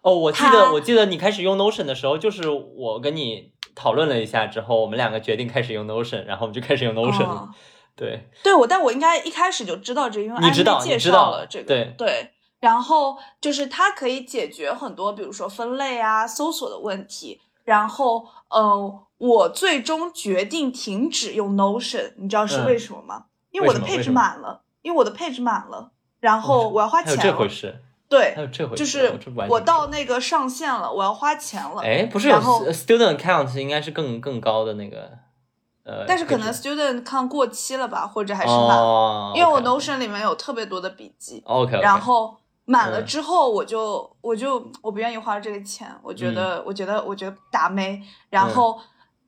[0.01, 7.29] 哦，我记得，我记得你开始用 Notion 的时候，就是我跟你讨论了一下之后，我们两个决定开始用 Notion，然后我们就开始用 Notion 了。
[7.29, 7.49] 哦
[7.93, 11.65] 对，对我，但我应该一开始就知道这个，因为你知道安利介绍了这个。
[11.65, 12.30] 对对，
[12.61, 17.41] 然后就是它可以解决很多，比如说分类啊、搜索的问题。
[17.63, 23.25] 然后，呃，我最终决定停止用 Notion，你知道是嗯为什么吗？
[23.51, 27.31] 因为我的配置满了，因为我的配置满了，然后我要花钱了还有钱。
[27.31, 31.81] 这回事，对还，有这回事，就是我到那个上限了，我要花钱了。
[31.83, 35.11] 哎，不是有然后 student account 应该是更更高的那个
[35.83, 41.43] 呃，但是可能 student 看过期了吧，或者还是满，哦，因为我 Notion 里面有特别多的笔记。
[41.45, 42.35] OK，然后
[42.71, 48.01] 满了嗯之后，我就、我就我不愿意花这个钱，我觉得、嗯我觉得我觉得打没。
[48.29, 48.79] 然后，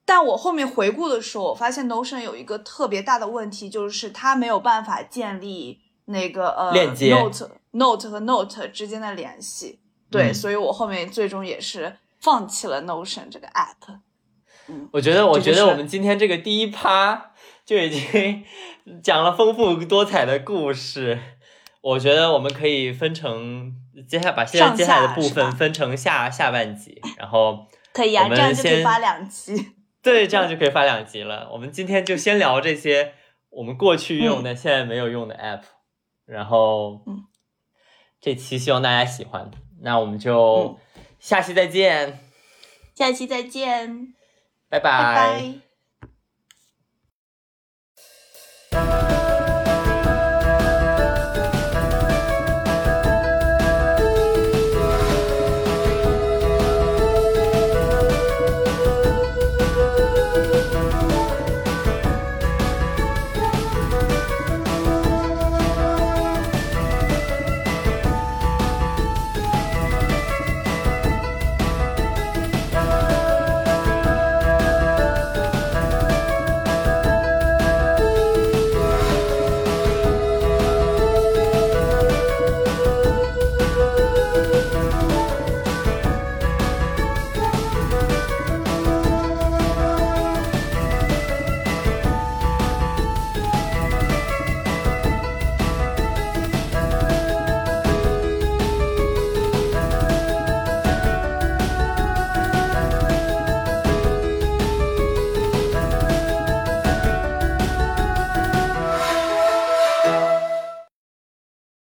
[0.05, 9.79] 但我后面回顾的时候，我发现 Notion 有一个特别大的问题，就是它没有办法建立那个呃链接 Note Note 和 Note 之间的联系。
[10.09, 13.99] 对，嗯所以我后面最终也是放弃了 Notion 这个 app。
[14.91, 17.31] 我觉得，我觉得我们今天这个第一趴
[17.65, 18.43] 就已经
[19.03, 21.19] 讲了丰富多彩的故事。
[21.83, 23.75] 我觉得我们可以分成
[24.07, 29.53] 接下把现在接下来的部分分成下下半集，然后可以啊，我们这样就可以先发两期。
[30.01, 31.49] 对，这样就可以发两集了。
[31.51, 33.13] 我们今天就先聊这些
[33.49, 35.63] 我们过去用的、现在没有用的 app，
[36.25, 37.25] 然后嗯。
[38.21, 39.51] 这期希望大家喜欢。
[39.81, 41.03] 那我们就嗯。
[41.19, 42.19] 下期再见，
[42.95, 44.13] 下期再见，
[44.69, 44.79] 拜。
[44.79, 45.72] 拜拜